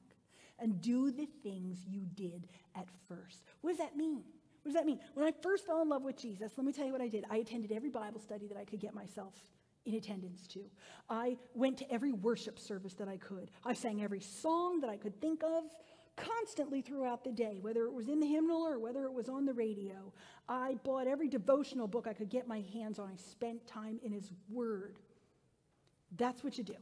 and 0.60 0.82
do 0.82 1.12
the 1.12 1.28
things 1.44 1.80
you 1.88 2.02
did 2.16 2.48
at 2.76 2.88
first. 3.08 3.44
What 3.62 3.72
does 3.72 3.80
that 3.80 3.98
mean? 3.98 4.24
What 4.64 4.74
does 4.74 4.76
that 4.76 4.86
mean? 4.86 5.00
When 5.14 5.26
I 5.26 5.34
first 5.42 5.66
fell 5.66 5.82
in 5.82 5.90
love 5.90 6.04
with 6.04 6.18
Jesus, 6.18 6.52
let 6.58 6.66
me 6.66 6.72
tell 6.72 6.86
you 6.86 6.92
what 6.92 7.02
I 7.02 7.08
did. 7.08 7.26
I 7.30 7.38
attended 7.38 7.72
every 7.72 7.90
Bible 7.90 8.20
study 8.20 8.48
that 8.48 8.58
I 8.58 8.66
could 8.66 8.80
get 8.80 8.94
myself 8.94 9.34
in 9.88 9.96
attendance 9.96 10.46
to. 10.48 10.60
I 11.10 11.38
went 11.54 11.78
to 11.78 11.92
every 11.92 12.12
worship 12.12 12.60
service 12.60 12.94
that 12.96 13.08
I 13.08 13.18
could. 13.18 13.50
I 13.66 13.74
sang 13.74 14.04
every 14.04 14.20
song 14.20 14.82
that 14.82 14.90
I 14.90 14.98
could 14.98 15.20
think 15.22 15.44
of 15.44 15.64
constantly 16.18 16.82
throughout 16.82 17.24
the 17.24 17.32
day, 17.32 17.60
whether 17.62 17.86
it 17.86 17.94
was 17.94 18.10
in 18.10 18.20
the 18.20 18.28
hymnal 18.28 18.62
or 18.68 18.80
whether 18.80 19.06
it 19.06 19.14
was 19.14 19.30
on 19.30 19.46
the 19.46 19.54
radio. 19.54 20.12
I 20.50 20.76
bought 20.84 21.08
every 21.08 21.30
devotional 21.30 21.88
book 21.88 22.08
I 22.08 22.14
could 22.14 22.30
get 22.30 22.48
my 22.48 22.64
hands 22.74 23.00
on. 23.00 23.10
I 23.12 23.16
spent 23.16 23.66
time 23.66 24.00
in 24.04 24.12
His 24.12 24.32
Word. 24.50 25.00
That's 26.18 26.44
what 26.44 26.58
you 26.58 26.64
do. 26.64 26.76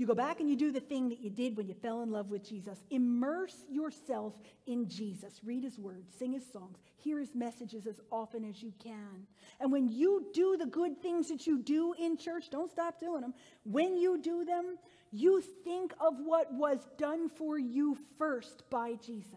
You 0.00 0.06
go 0.06 0.14
back 0.14 0.40
and 0.40 0.48
you 0.48 0.56
do 0.56 0.72
the 0.72 0.80
thing 0.80 1.10
that 1.10 1.20
you 1.20 1.28
did 1.28 1.58
when 1.58 1.68
you 1.68 1.74
fell 1.74 2.00
in 2.00 2.10
love 2.10 2.30
with 2.30 2.42
Jesus. 2.42 2.78
Immerse 2.88 3.66
yourself 3.68 4.32
in 4.66 4.88
Jesus. 4.88 5.40
Read 5.44 5.62
his 5.62 5.78
words, 5.78 6.10
sing 6.18 6.32
his 6.32 6.50
songs, 6.50 6.78
hear 6.96 7.20
his 7.20 7.34
messages 7.34 7.86
as 7.86 8.00
often 8.10 8.42
as 8.42 8.62
you 8.62 8.72
can. 8.82 9.26
And 9.60 9.70
when 9.70 9.90
you 9.90 10.28
do 10.32 10.56
the 10.56 10.64
good 10.64 11.02
things 11.02 11.28
that 11.28 11.46
you 11.46 11.58
do 11.58 11.92
in 11.98 12.16
church, 12.16 12.48
don't 12.48 12.70
stop 12.70 12.98
doing 12.98 13.20
them. 13.20 13.34
When 13.64 13.98
you 13.98 14.16
do 14.16 14.42
them, 14.46 14.78
you 15.12 15.42
think 15.64 15.92
of 16.00 16.14
what 16.16 16.50
was 16.50 16.78
done 16.96 17.28
for 17.28 17.58
you 17.58 17.94
first 18.16 18.62
by 18.70 18.94
Jesus. 19.04 19.34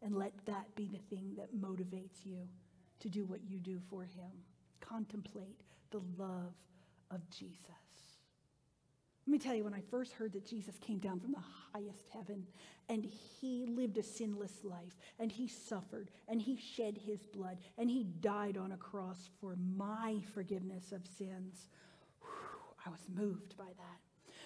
And 0.00 0.16
let 0.16 0.32
that 0.46 0.74
be 0.76 0.88
the 0.88 1.14
thing 1.14 1.34
that 1.36 1.54
motivates 1.54 2.24
you 2.24 2.48
to 3.00 3.10
do 3.10 3.26
what 3.26 3.40
you 3.46 3.58
do 3.58 3.80
for 3.90 4.04
him. 4.04 4.32
Contemplate 4.80 5.60
the 5.90 6.00
love 6.16 6.54
of 7.10 7.20
Jesus. 7.28 7.87
Let 9.28 9.32
me 9.32 9.38
tell 9.40 9.54
you, 9.54 9.64
when 9.64 9.74
I 9.74 9.82
first 9.90 10.14
heard 10.14 10.32
that 10.32 10.46
Jesus 10.46 10.78
came 10.78 11.00
down 11.00 11.20
from 11.20 11.32
the 11.32 11.44
highest 11.74 12.08
heaven 12.14 12.46
and 12.88 13.04
he 13.04 13.66
lived 13.66 13.98
a 13.98 14.02
sinless 14.02 14.64
life 14.64 14.96
and 15.18 15.30
he 15.30 15.46
suffered 15.46 16.10
and 16.28 16.40
he 16.40 16.56
shed 16.56 16.96
his 16.96 17.26
blood 17.26 17.58
and 17.76 17.90
he 17.90 18.04
died 18.04 18.56
on 18.56 18.72
a 18.72 18.78
cross 18.78 19.28
for 19.38 19.54
my 19.76 20.22
forgiveness 20.32 20.92
of 20.92 21.06
sins, 21.06 21.68
whew, 22.22 22.74
I 22.86 22.88
was 22.88 23.02
moved 23.14 23.54
by 23.58 23.66
that. 23.66 24.00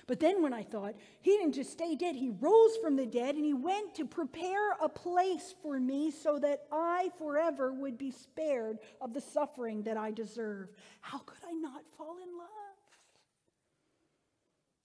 But 0.08 0.18
then 0.18 0.42
when 0.42 0.52
I 0.52 0.64
thought, 0.64 0.96
he 1.20 1.30
didn't 1.30 1.54
just 1.54 1.70
stay 1.70 1.94
dead, 1.94 2.16
he 2.16 2.30
rose 2.40 2.76
from 2.82 2.96
the 2.96 3.06
dead 3.06 3.36
and 3.36 3.44
he 3.44 3.54
went 3.54 3.94
to 3.94 4.04
prepare 4.04 4.72
a 4.82 4.88
place 4.88 5.54
for 5.62 5.78
me 5.78 6.10
so 6.10 6.40
that 6.40 6.64
I 6.72 7.10
forever 7.18 7.72
would 7.72 7.98
be 7.98 8.10
spared 8.10 8.78
of 9.00 9.14
the 9.14 9.20
suffering 9.20 9.84
that 9.84 9.96
I 9.96 10.10
deserve. 10.10 10.70
How 11.02 11.18
could 11.18 11.48
I 11.48 11.52
not 11.52 11.82
fall 11.96 12.16
in 12.16 12.36
love? 12.36 12.61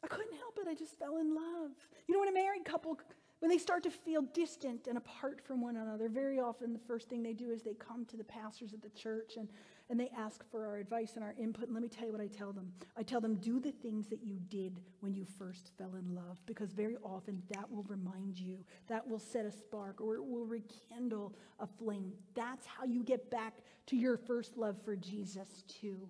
I 0.04 0.08
couldn't 0.08 0.38
help 0.38 0.58
it. 0.62 0.68
I 0.68 0.76
just 0.76 0.98
fell 1.00 1.18
in 1.18 1.34
love. 1.34 1.72
You 2.08 2.14
know, 2.14 2.20
when 2.20 2.30
a 2.30 2.34
married 2.34 2.66
couple, 2.66 3.00
when 3.40 3.50
they 3.50 3.58
start 3.58 3.84
to 3.84 3.92
feel 3.92 4.22
distant 4.22 4.88
and 4.88 4.98
apart 4.98 5.42
from 5.46 5.62
one 5.62 5.76
another, 5.76 6.10
very 6.10 6.40
often 6.40 6.74
the 6.74 6.80
first 6.80 7.10
thing 7.10 7.24
they 7.24 7.34
do 7.34 7.52
is 7.52 7.64
they 7.64 7.74
come 7.74 8.06
to 8.06 8.18
the 8.18 8.24
pastors 8.24 8.74
of 8.74 8.82
the 8.82 8.90
church 8.90 9.34
and 9.38 9.50
and 9.90 10.00
they 10.00 10.10
ask 10.18 10.44
for 10.52 10.66
our 10.66 10.78
advice 10.78 11.14
and 11.16 11.24
our 11.24 11.34
input. 11.40 11.66
And 11.66 11.74
let 11.74 11.82
me 11.82 11.88
tell 11.88 12.06
you 12.06 12.12
what 12.12 12.22
I 12.22 12.28
tell 12.28 12.52
them. 12.52 12.72
I 12.98 13.04
tell 13.04 13.22
them, 13.22 13.36
do 13.36 13.60
the 13.60 13.72
things 13.72 14.08
that 14.08 14.24
you 14.24 14.38
did 14.50 14.80
when 15.00 15.14
you 15.14 15.26
first 15.38 15.72
fell 15.78 15.96
in 15.96 16.14
love, 16.14 16.42
because 16.46 16.72
very 16.74 16.98
often 17.04 17.42
that 17.52 17.72
will 17.72 17.84
remind 17.84 18.38
you, 18.38 18.58
that 18.88 19.08
will 19.08 19.20
set 19.20 19.46
a 19.46 19.52
spark, 19.52 20.02
or 20.02 20.16
it 20.16 20.26
will 20.26 20.46
rekindle 20.46 21.34
a 21.60 21.68
flame. 21.68 22.12
That's 22.36 22.66
how 22.66 22.84
you 22.84 23.04
get 23.04 23.32
back 23.32 23.60
to 23.88 23.96
your 23.96 24.18
first 24.18 24.58
love 24.58 24.76
for 24.84 24.96
Jesus, 24.96 25.64
too. 25.68 26.08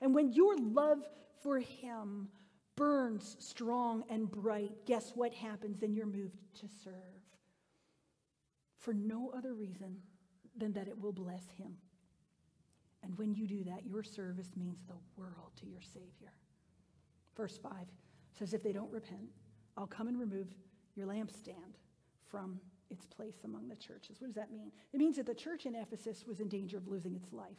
And 0.00 0.14
when 0.14 0.32
your 0.32 0.56
love 0.56 1.06
for 1.42 1.58
Him 1.58 2.28
burns 2.78 3.36
strong 3.40 4.04
and 4.08 4.30
bright, 4.30 4.70
guess 4.86 5.12
what 5.14 5.34
happens? 5.34 5.78
Then 5.78 5.92
you're 5.92 6.06
moved 6.06 6.38
to 6.60 6.68
serve 6.84 6.94
for 8.78 8.94
no 8.94 9.32
other 9.36 9.54
reason 9.54 9.96
than 10.56 10.72
that 10.72 10.88
it 10.88 10.98
will 10.98 11.12
bless 11.12 11.50
Him. 11.58 11.76
And 13.02 13.16
when 13.18 13.34
you 13.34 13.46
do 13.46 13.64
that, 13.64 13.84
your 13.84 14.02
service 14.02 14.50
means 14.56 14.78
the 14.86 14.94
world 15.16 15.52
to 15.60 15.66
your 15.66 15.80
Savior. 15.80 16.32
Verse 17.36 17.58
5 17.58 17.72
says, 18.38 18.54
If 18.54 18.62
they 18.62 18.72
don't 18.72 18.90
repent, 18.90 19.28
I'll 19.76 19.86
come 19.86 20.08
and 20.08 20.18
remove 20.18 20.48
your 20.94 21.06
lampstand 21.06 21.76
from 22.28 22.60
its 22.90 23.06
place 23.06 23.40
among 23.44 23.68
the 23.68 23.76
churches. 23.76 24.20
What 24.20 24.28
does 24.28 24.36
that 24.36 24.50
mean? 24.50 24.72
It 24.92 24.98
means 24.98 25.16
that 25.16 25.26
the 25.26 25.34
church 25.34 25.66
in 25.66 25.74
Ephesus 25.74 26.24
was 26.26 26.40
in 26.40 26.48
danger 26.48 26.76
of 26.76 26.88
losing 26.88 27.14
its 27.14 27.32
life. 27.32 27.58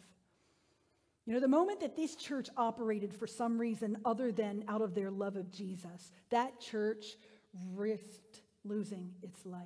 You 1.29 1.35
know, 1.35 1.41
the 1.41 1.47
moment 1.47 1.81
that 1.81 1.95
this 1.95 2.15
church 2.15 2.49
operated 2.57 3.13
for 3.13 3.27
some 3.27 3.61
reason 3.61 3.99
other 4.03 4.31
than 4.31 4.63
out 4.67 4.81
of 4.81 4.95
their 4.95 5.11
love 5.11 5.35
of 5.35 5.51
Jesus, 5.51 6.11
that 6.31 6.59
church 6.59 7.05
risked 7.75 8.41
losing 8.65 9.11
its 9.21 9.45
life. 9.45 9.61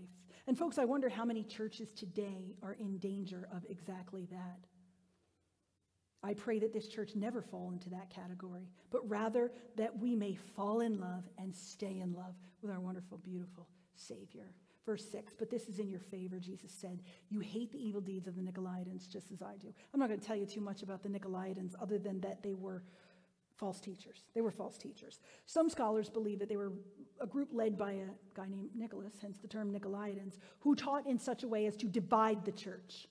And 0.45 0.57
folks, 0.57 0.77
I 0.77 0.83
wonder 0.83 1.07
how 1.07 1.23
many 1.23 1.41
churches 1.45 1.93
today 1.93 2.57
are 2.61 2.73
in 2.73 2.97
danger 2.97 3.47
of 3.55 3.63
exactly 3.69 4.27
that. 4.29 4.59
I 6.21 6.33
pray 6.33 6.59
that 6.59 6.73
this 6.73 6.89
church 6.89 7.11
never 7.15 7.41
fall 7.41 7.71
into 7.71 7.89
that 7.91 8.09
category, 8.09 8.67
but 8.91 9.09
rather 9.09 9.49
that 9.77 9.97
we 9.97 10.17
may 10.17 10.35
fall 10.35 10.81
in 10.81 10.99
love 10.99 11.23
and 11.37 11.55
stay 11.55 12.01
in 12.01 12.11
love 12.11 12.35
with 12.61 12.71
our 12.71 12.81
wonderful, 12.81 13.19
beautiful 13.19 13.69
Savior. 13.95 14.51
Verse 14.85 15.05
6, 15.09 15.33
but 15.39 15.49
this 15.49 15.69
is 15.69 15.79
in 15.79 15.89
your 15.89 16.01
favor, 16.01 16.39
Jesus 16.39 16.71
said. 16.71 17.01
You 17.29 17.39
hate 17.39 17.71
the 17.71 17.81
evil 17.81 18.01
deeds 18.01 18.27
of 18.27 18.35
the 18.35 18.41
Nicolaitans 18.41 19.07
just 19.07 19.31
as 19.31 19.41
I 19.41 19.55
do. 19.57 19.73
I'm 19.93 19.99
not 19.99 20.09
going 20.09 20.19
to 20.19 20.25
tell 20.25 20.35
you 20.35 20.45
too 20.45 20.59
much 20.59 20.83
about 20.83 21.03
the 21.03 21.09
Nicolaitans 21.09 21.73
other 21.81 21.97
than 21.97 22.19
that 22.21 22.43
they 22.43 22.53
were 22.53 22.83
false 23.55 23.79
teachers. 23.79 24.23
They 24.33 24.41
were 24.41 24.51
false 24.51 24.77
teachers. 24.77 25.21
Some 25.45 25.69
scholars 25.69 26.09
believe 26.09 26.39
that 26.39 26.49
they 26.49 26.57
were 26.57 26.73
a 27.21 27.27
group 27.27 27.49
led 27.53 27.77
by 27.77 27.93
a 27.93 28.07
guy 28.33 28.47
named 28.49 28.71
Nicholas, 28.75 29.13
hence 29.21 29.37
the 29.37 29.47
term 29.47 29.71
Nicolaitans, 29.71 30.37
who 30.59 30.75
taught 30.75 31.07
in 31.07 31.17
such 31.17 31.43
a 31.43 31.47
way 31.47 31.65
as 31.65 31.77
to 31.77 31.85
divide 31.85 32.43
the 32.43 32.51
church. 32.51 33.07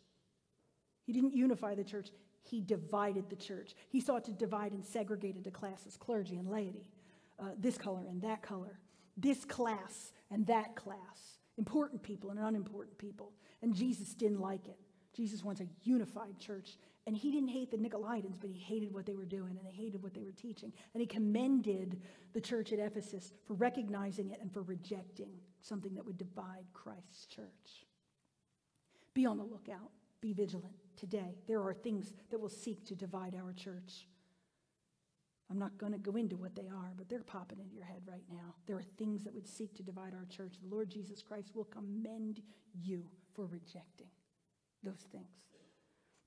He 1.05 1.13
didn't 1.13 1.35
unify 1.35 1.75
the 1.75 1.85
church, 1.85 2.11
he 2.43 2.61
divided 2.61 3.31
the 3.31 3.37
church. 3.37 3.75
He 3.89 4.01
sought 4.01 4.25
to 4.25 4.33
divide 4.33 4.73
and 4.73 4.85
segregate 4.85 5.37
into 5.37 5.51
classes, 5.51 5.97
clergy 5.97 6.37
and 6.37 6.49
laity, 6.49 6.91
uh, 7.39 7.51
this 7.59 7.79
color 7.79 8.05
and 8.09 8.21
that 8.23 8.43
color, 8.43 8.79
this 9.17 9.45
class 9.45 10.13
and 10.31 10.47
that 10.49 10.75
class, 10.75 11.39
important 11.59 12.03
people 12.03 12.31
and 12.31 12.39
unimportant 12.39 12.99
people. 12.99 13.33
And 13.63 13.75
Jesus 13.75 14.15
didn't 14.15 14.41
like 14.41 14.67
it. 14.67 14.79
Jesus 15.15 15.45
wants 15.45 15.61
a 15.61 15.67
unified 15.83 16.39
church. 16.39 16.79
And 17.07 17.17
he 17.17 17.31
didn't 17.33 17.49
hate 17.49 17.71
the 17.71 17.77
Nicolaitans, 17.77 18.41
but 18.41 18.49
he 18.49 18.59
hated 18.59 18.93
what 18.95 19.07
they 19.07 19.17
were 19.17 19.25
doing 19.25 19.57
and 19.57 19.67
they 19.67 19.73
hated 19.73 20.03
what 20.03 20.15
they 20.15 20.23
were 20.23 20.33
teaching. 20.33 20.73
And 20.95 21.01
he 21.01 21.07
commended 21.07 22.01
the 22.33 22.41
church 22.41 22.73
at 22.73 22.79
Ephesus 22.79 23.33
for 23.47 23.55
recognizing 23.55 24.31
it 24.31 24.39
and 24.41 24.53
for 24.53 24.63
rejecting 24.63 25.31
something 25.61 25.95
that 25.95 26.07
would 26.07 26.19
divide 26.19 26.65
Christ's 26.73 27.27
church. 27.27 27.87
Be 29.15 29.27
on 29.27 29.37
the 29.37 29.45
lookout, 29.45 29.91
be 30.21 30.33
vigilant 30.33 30.75
today. 30.97 31.37
There 31.47 31.61
are 31.61 31.75
things 31.75 32.15
that 32.31 32.41
will 32.41 32.49
seek 32.49 32.87
to 32.87 32.95
divide 32.95 33.35
our 33.35 33.53
church. 33.53 34.07
I'm 35.51 35.59
not 35.59 35.77
going 35.77 35.93
to 35.93 35.99
go 35.99 36.17
into 36.17 36.37
what 36.37 36.55
they 36.55 36.69
are, 36.69 36.93
but 36.97 37.09
they're 37.09 37.23
popping 37.23 37.59
into 37.61 37.75
your 37.75 37.85
head 37.85 38.03
right 38.07 38.25
now. 38.31 38.55
There 38.67 38.77
are 38.77 38.85
things 38.97 39.23
that 39.25 39.35
would 39.35 39.47
seek 39.47 39.75
to 39.77 39.83
divide 39.83 40.15
our 40.15 40.25
church. 40.25 40.55
The 40.63 40.75
Lord 40.75 40.91
Jesus 40.91 41.23
Christ 41.23 41.51
will 41.55 41.65
commend 41.65 42.41
you 42.81 43.05
for 43.35 43.47
rejecting 43.47 44.09
those 44.83 45.05
things. 45.11 45.27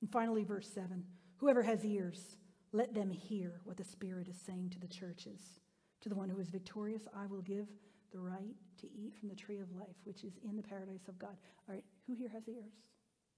And 0.01 0.11
finally, 0.11 0.43
verse 0.43 0.69
7 0.73 1.03
Whoever 1.37 1.63
has 1.63 1.83
ears, 1.83 2.37
let 2.71 2.93
them 2.93 3.09
hear 3.09 3.61
what 3.63 3.77
the 3.77 3.83
Spirit 3.83 4.27
is 4.27 4.37
saying 4.37 4.69
to 4.71 4.79
the 4.79 4.87
churches. 4.87 5.59
To 6.01 6.09
the 6.09 6.15
one 6.15 6.29
who 6.29 6.39
is 6.39 6.49
victorious, 6.49 7.07
I 7.15 7.25
will 7.25 7.41
give 7.41 7.67
the 8.11 8.19
right 8.19 8.55
to 8.79 8.87
eat 8.93 9.15
from 9.19 9.29
the 9.29 9.35
tree 9.35 9.59
of 9.59 9.71
life, 9.71 9.95
which 10.03 10.23
is 10.23 10.33
in 10.47 10.55
the 10.55 10.63
paradise 10.63 11.07
of 11.07 11.17
God. 11.17 11.35
All 11.67 11.75
right, 11.75 11.83
who 12.07 12.13
here 12.13 12.29
has 12.29 12.47
ears? 12.47 12.71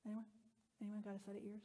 Anyone? 0.05 0.25
Anyone 0.81 1.01
got 1.01 1.15
a 1.15 1.19
set 1.19 1.35
of 1.35 1.41
ears? 1.43 1.61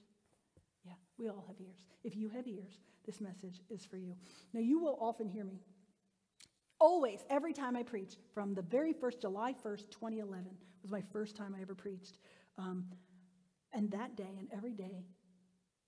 Yeah, 0.85 0.93
we 1.19 1.29
all 1.29 1.45
have 1.47 1.57
ears. 1.61 1.85
If 2.05 2.17
you 2.17 2.29
have 2.31 2.47
ears, 2.47 2.81
this 3.07 3.21
message 3.21 3.61
is 3.71 3.85
for 3.85 3.97
you. 3.97 4.15
Now, 4.53 4.61
you 4.61 4.79
will 4.79 4.99
often 5.01 5.29
hear 5.29 5.45
me. 5.45 5.61
Always, 6.81 7.21
every 7.31 7.53
time 7.53 7.77
I 7.77 7.83
preach, 7.83 8.17
from 8.35 8.55
the 8.55 8.63
very 8.63 8.93
first, 8.93 9.21
July 9.21 9.55
1st, 9.65 9.91
2011, 9.91 10.51
was 10.83 10.91
my 10.91 11.03
first 11.13 11.37
time 11.37 11.55
I 11.57 11.63
ever 11.63 11.75
preached. 11.75 12.19
Um, 12.59 12.87
and 13.73 13.91
that 13.93 14.17
day 14.17 14.35
and 14.39 14.49
every 14.53 14.73
day 14.73 15.05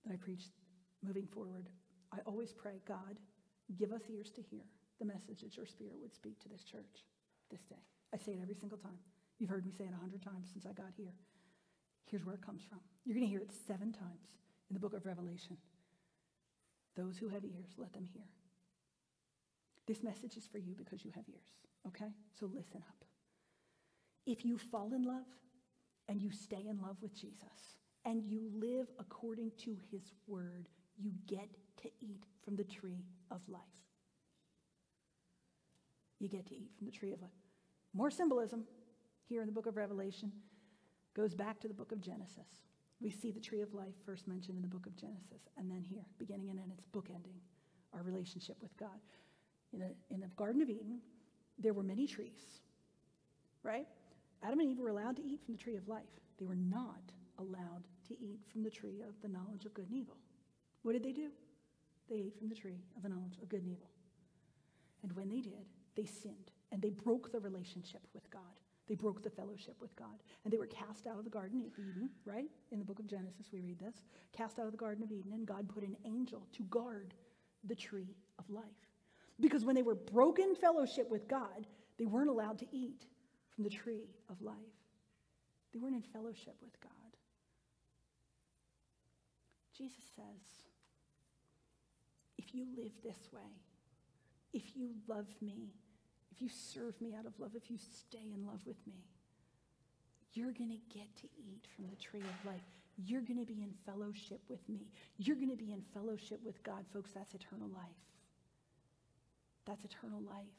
that 0.05 0.13
I 0.13 0.15
preached 0.15 0.51
moving 1.03 1.27
forward, 1.27 1.69
I 2.13 2.17
always 2.25 2.53
pray, 2.53 2.81
God, 2.87 3.19
give 3.77 3.91
us 3.91 4.01
ears 4.09 4.31
to 4.31 4.41
hear 4.41 4.63
the 4.99 5.05
message 5.05 5.41
that 5.41 5.57
your 5.57 5.65
spirit 5.65 5.95
would 6.01 6.13
speak 6.13 6.39
to 6.39 6.49
this 6.49 6.63
church 6.63 7.03
this 7.51 7.61
day. 7.63 7.83
I 8.13 8.17
say 8.17 8.31
it 8.33 8.39
every 8.41 8.55
single 8.55 8.77
time. 8.77 8.97
You've 9.39 9.49
heard 9.49 9.65
me 9.65 9.73
say 9.77 9.83
it 9.83 9.93
a 9.93 9.99
hundred 9.99 10.23
times 10.23 10.47
since 10.53 10.65
I 10.65 10.71
got 10.71 10.93
here. 10.95 11.13
Here's 12.05 12.25
where 12.25 12.35
it 12.35 12.45
comes 12.45 12.63
from. 12.63 12.79
You're 13.03 13.15
going 13.15 13.27
to 13.27 13.31
hear 13.31 13.41
it 13.41 13.51
seven 13.67 13.91
times 13.91 14.37
in 14.69 14.73
the 14.73 14.79
book 14.79 14.93
of 14.93 15.05
Revelation. 15.05 15.57
Those 16.95 17.17
who 17.17 17.27
have 17.29 17.43
ears, 17.43 17.69
let 17.77 17.93
them 17.93 18.05
hear. 18.05 18.23
This 19.87 20.01
message 20.01 20.37
is 20.37 20.47
for 20.47 20.57
you 20.57 20.73
because 20.75 21.05
you 21.05 21.11
have 21.15 21.25
ears, 21.27 21.51
okay? 21.87 22.11
So 22.39 22.47
listen 22.47 22.81
up. 22.87 23.05
If 24.25 24.43
you 24.43 24.57
fall 24.57 24.93
in 24.93 25.03
love 25.03 25.27
and 26.07 26.21
you 26.21 26.31
stay 26.31 26.65
in 26.67 26.79
love 26.81 26.97
with 27.01 27.13
Jesus 27.13 27.77
and 28.05 28.23
you 28.23 28.49
live 28.53 28.87
according 28.99 29.51
to 29.59 29.75
his 29.91 30.13
word, 30.27 30.69
you 30.97 31.11
get 31.27 31.49
to 31.83 31.89
eat 31.99 32.23
from 32.43 32.55
the 32.55 32.63
tree 32.63 33.05
of 33.29 33.41
life. 33.47 33.61
You 36.19 36.29
get 36.29 36.47
to 36.47 36.55
eat 36.55 36.71
from 36.77 36.87
the 36.87 36.91
tree 36.91 37.11
of 37.13 37.21
life. 37.21 37.31
More 37.93 38.09
symbolism 38.09 38.63
here 39.27 39.41
in 39.41 39.47
the 39.47 39.53
book 39.53 39.67
of 39.67 39.77
Revelation 39.77 40.31
goes 41.15 41.33
back 41.35 41.59
to 41.59 41.67
the 41.67 41.73
book 41.73 41.91
of 41.91 42.01
Genesis. 42.01 42.63
We 43.01 43.11
see 43.11 43.31
the 43.31 43.39
tree 43.39 43.61
of 43.61 43.73
life 43.73 43.93
first 44.05 44.27
mentioned 44.27 44.57
in 44.57 44.61
the 44.61 44.67
book 44.67 44.85
of 44.85 44.95
Genesis, 44.95 45.49
and 45.57 45.69
then 45.69 45.83
here, 45.83 46.05
beginning 46.17 46.49
and 46.49 46.59
end, 46.59 46.71
it's 46.73 46.85
bookending 46.93 47.39
our 47.93 48.01
relationship 48.03 48.57
with 48.61 48.75
God. 48.77 48.99
In, 49.73 49.81
a, 49.81 50.13
in 50.13 50.21
the 50.21 50.27
Garden 50.37 50.61
of 50.61 50.69
Eden, 50.69 50.99
there 51.59 51.73
were 51.73 51.83
many 51.83 52.07
trees, 52.07 52.61
right? 53.63 53.87
Adam 54.43 54.59
and 54.59 54.69
Eve 54.69 54.79
were 54.79 54.89
allowed 54.89 55.17
to 55.17 55.25
eat 55.25 55.41
from 55.43 55.55
the 55.55 55.59
tree 55.61 55.75
of 55.75 55.87
life. 55.87 56.03
They 56.39 56.45
were 56.45 56.55
not 56.55 57.11
allowed 57.39 57.87
to 58.07 58.13
eat 58.13 58.39
from 58.51 58.63
the 58.63 58.69
tree 58.69 59.01
of 59.01 59.19
the 59.21 59.27
knowledge 59.27 59.65
of 59.65 59.73
good 59.73 59.89
and 59.89 59.97
evil. 59.97 60.17
What 60.83 60.93
did 60.93 61.03
they 61.03 61.11
do? 61.11 61.29
They 62.09 62.15
ate 62.15 62.37
from 62.37 62.49
the 62.49 62.55
tree 62.55 62.83
of 62.95 63.03
the 63.03 63.09
knowledge 63.09 63.37
of 63.41 63.49
good 63.49 63.61
and 63.61 63.71
evil. 63.71 63.89
And 65.03 65.11
when 65.13 65.29
they 65.29 65.41
did, 65.41 65.65
they 65.95 66.05
sinned 66.05 66.51
and 66.71 66.81
they 66.81 66.89
broke 66.89 67.31
the 67.31 67.39
relationship 67.39 68.01
with 68.13 68.29
God. 68.29 68.41
They 68.87 68.95
broke 68.95 69.23
the 69.23 69.29
fellowship 69.29 69.75
with 69.81 69.95
God. 69.95 70.21
And 70.43 70.53
they 70.53 70.57
were 70.57 70.67
cast 70.67 71.07
out 71.07 71.17
of 71.17 71.23
the 71.23 71.29
Garden 71.29 71.61
of 71.61 71.67
Eden, 71.79 72.09
right? 72.25 72.49
In 72.71 72.79
the 72.79 72.85
book 72.85 72.99
of 72.99 73.07
Genesis, 73.07 73.47
we 73.51 73.59
read 73.59 73.79
this. 73.79 73.95
Cast 74.31 74.59
out 74.59 74.65
of 74.65 74.71
the 74.71 74.77
Garden 74.77 75.03
of 75.03 75.11
Eden, 75.11 75.33
and 75.33 75.45
God 75.45 75.67
put 75.67 75.83
an 75.83 75.97
angel 76.05 76.47
to 76.53 76.63
guard 76.63 77.13
the 77.63 77.75
tree 77.75 78.15
of 78.37 78.49
life. 78.49 78.63
Because 79.39 79.65
when 79.65 79.75
they 79.75 79.81
were 79.81 79.95
broken 79.95 80.55
fellowship 80.55 81.09
with 81.09 81.27
God, 81.27 81.65
they 81.97 82.05
weren't 82.05 82.29
allowed 82.29 82.59
to 82.59 82.67
eat 82.71 83.05
from 83.53 83.63
the 83.63 83.69
tree 83.69 84.09
of 84.29 84.41
life. 84.41 84.55
They 85.73 85.79
weren't 85.79 85.95
in 85.95 86.01
fellowship 86.01 86.55
with 86.61 86.79
God. 86.79 86.91
Jesus 89.77 90.03
says, 90.15 90.23
if 92.37 92.53
you 92.53 92.65
live 92.77 92.91
this 93.03 93.29
way, 93.33 93.41
if 94.53 94.75
you 94.75 94.91
love 95.07 95.27
me, 95.41 95.73
if 96.35 96.41
you 96.41 96.49
serve 96.49 96.99
me 96.99 97.15
out 97.17 97.25
of 97.25 97.39
love, 97.39 97.51
if 97.55 97.71
you 97.71 97.77
stay 97.77 98.31
in 98.33 98.45
love 98.45 98.59
with 98.65 98.75
me, 98.85 99.05
you're 100.33 100.51
going 100.51 100.69
to 100.69 100.97
get 100.97 101.15
to 101.15 101.27
eat 101.37 101.65
from 101.75 101.87
the 101.87 101.95
tree 101.95 102.19
of 102.19 102.45
life. 102.45 102.61
You're 102.97 103.21
going 103.21 103.39
to 103.39 103.45
be 103.45 103.61
in 103.61 103.71
fellowship 103.85 104.41
with 104.49 104.67
me. 104.67 104.87
You're 105.17 105.37
going 105.37 105.49
to 105.49 105.55
be 105.55 105.71
in 105.71 105.81
fellowship 105.93 106.41
with 106.43 106.61
God, 106.63 106.83
folks. 106.93 107.11
That's 107.13 107.33
eternal 107.33 107.69
life. 107.69 108.03
That's 109.65 109.85
eternal 109.85 110.21
life. 110.21 110.51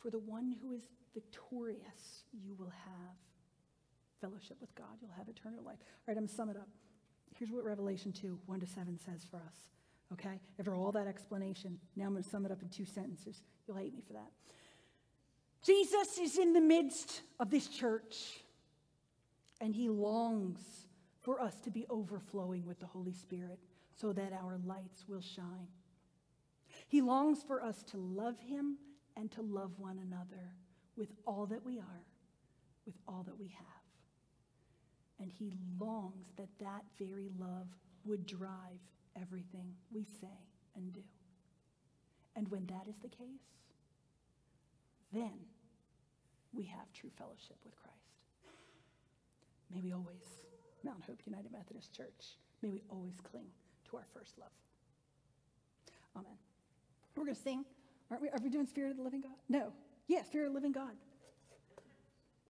For 0.00 0.10
the 0.10 0.18
one 0.18 0.56
who 0.62 0.72
is 0.72 0.82
victorious, 1.12 2.24
you 2.32 2.54
will 2.58 2.72
have 2.84 3.16
fellowship 4.20 4.56
with 4.60 4.74
God. 4.74 4.96
You'll 5.02 5.16
have 5.18 5.28
eternal 5.28 5.62
life. 5.64 5.78
All 5.80 6.08
right, 6.08 6.16
I'm 6.16 6.24
going 6.24 6.28
to 6.28 6.34
sum 6.34 6.48
it 6.48 6.56
up. 6.56 6.68
Here's 7.38 7.50
what 7.50 7.64
Revelation 7.64 8.12
2 8.12 8.38
1 8.46 8.60
to 8.60 8.66
7 8.66 8.98
says 8.98 9.26
for 9.30 9.36
us. 9.36 9.56
Okay? 10.12 10.40
After 10.58 10.74
all 10.74 10.92
that 10.92 11.06
explanation, 11.06 11.78
now 11.96 12.06
I'm 12.06 12.12
going 12.12 12.22
to 12.22 12.28
sum 12.28 12.46
it 12.46 12.52
up 12.52 12.62
in 12.62 12.68
two 12.68 12.84
sentences. 12.84 13.42
You'll 13.66 13.76
hate 13.76 13.94
me 13.94 14.02
for 14.06 14.14
that. 14.14 14.30
Jesus 15.64 16.18
is 16.18 16.36
in 16.36 16.52
the 16.52 16.60
midst 16.60 17.22
of 17.40 17.50
this 17.50 17.68
church, 17.68 18.44
and 19.60 19.74
he 19.74 19.88
longs 19.88 20.60
for 21.22 21.40
us 21.40 21.56
to 21.60 21.70
be 21.70 21.86
overflowing 21.88 22.66
with 22.66 22.78
the 22.80 22.86
Holy 22.86 23.14
Spirit 23.14 23.58
so 23.96 24.12
that 24.12 24.32
our 24.32 24.58
lights 24.66 25.04
will 25.08 25.22
shine. 25.22 25.68
He 26.88 27.00
longs 27.00 27.42
for 27.42 27.62
us 27.62 27.82
to 27.84 27.96
love 27.96 28.38
him 28.38 28.76
and 29.16 29.30
to 29.32 29.42
love 29.42 29.78
one 29.78 29.98
another 29.98 30.52
with 30.96 31.08
all 31.26 31.46
that 31.46 31.64
we 31.64 31.78
are, 31.78 32.04
with 32.84 32.96
all 33.08 33.22
that 33.24 33.38
we 33.38 33.48
have. 33.48 33.66
And 35.18 35.32
he 35.32 35.54
longs 35.80 36.26
that 36.36 36.48
that 36.60 36.84
very 36.98 37.30
love 37.38 37.68
would 38.04 38.26
drive 38.26 38.50
everything 39.16 39.72
we 39.90 40.04
say 40.20 40.26
and 40.76 40.92
do. 40.92 41.00
And 42.36 42.48
when 42.48 42.66
that 42.66 42.86
is 42.86 42.96
the 43.00 43.08
case, 43.08 43.40
then 45.12 45.32
we 46.54 46.64
have 46.64 46.92
true 46.92 47.10
fellowship 47.18 47.56
with 47.64 47.74
Christ. 47.76 47.94
May 49.74 49.80
we 49.80 49.92
always, 49.92 50.22
Mount 50.84 51.02
Hope 51.06 51.20
United 51.26 51.50
Methodist 51.52 51.92
Church, 51.92 52.38
may 52.62 52.70
we 52.70 52.82
always 52.88 53.18
cling 53.22 53.46
to 53.90 53.96
our 53.96 54.06
first 54.14 54.38
love. 54.38 54.54
Amen. 56.16 56.38
We're 57.16 57.24
going 57.24 57.34
to 57.34 57.40
sing. 57.42 57.64
Aren't 58.10 58.22
we? 58.22 58.28
Are 58.28 58.38
we 58.42 58.50
doing 58.50 58.66
Spirit 58.66 58.90
of 58.92 58.96
the 58.98 59.02
Living 59.02 59.20
God? 59.20 59.34
No. 59.48 59.72
Yeah, 60.06 60.22
Spirit 60.22 60.46
of 60.46 60.52
the 60.52 60.58
Living 60.58 60.72
God. 60.72 60.92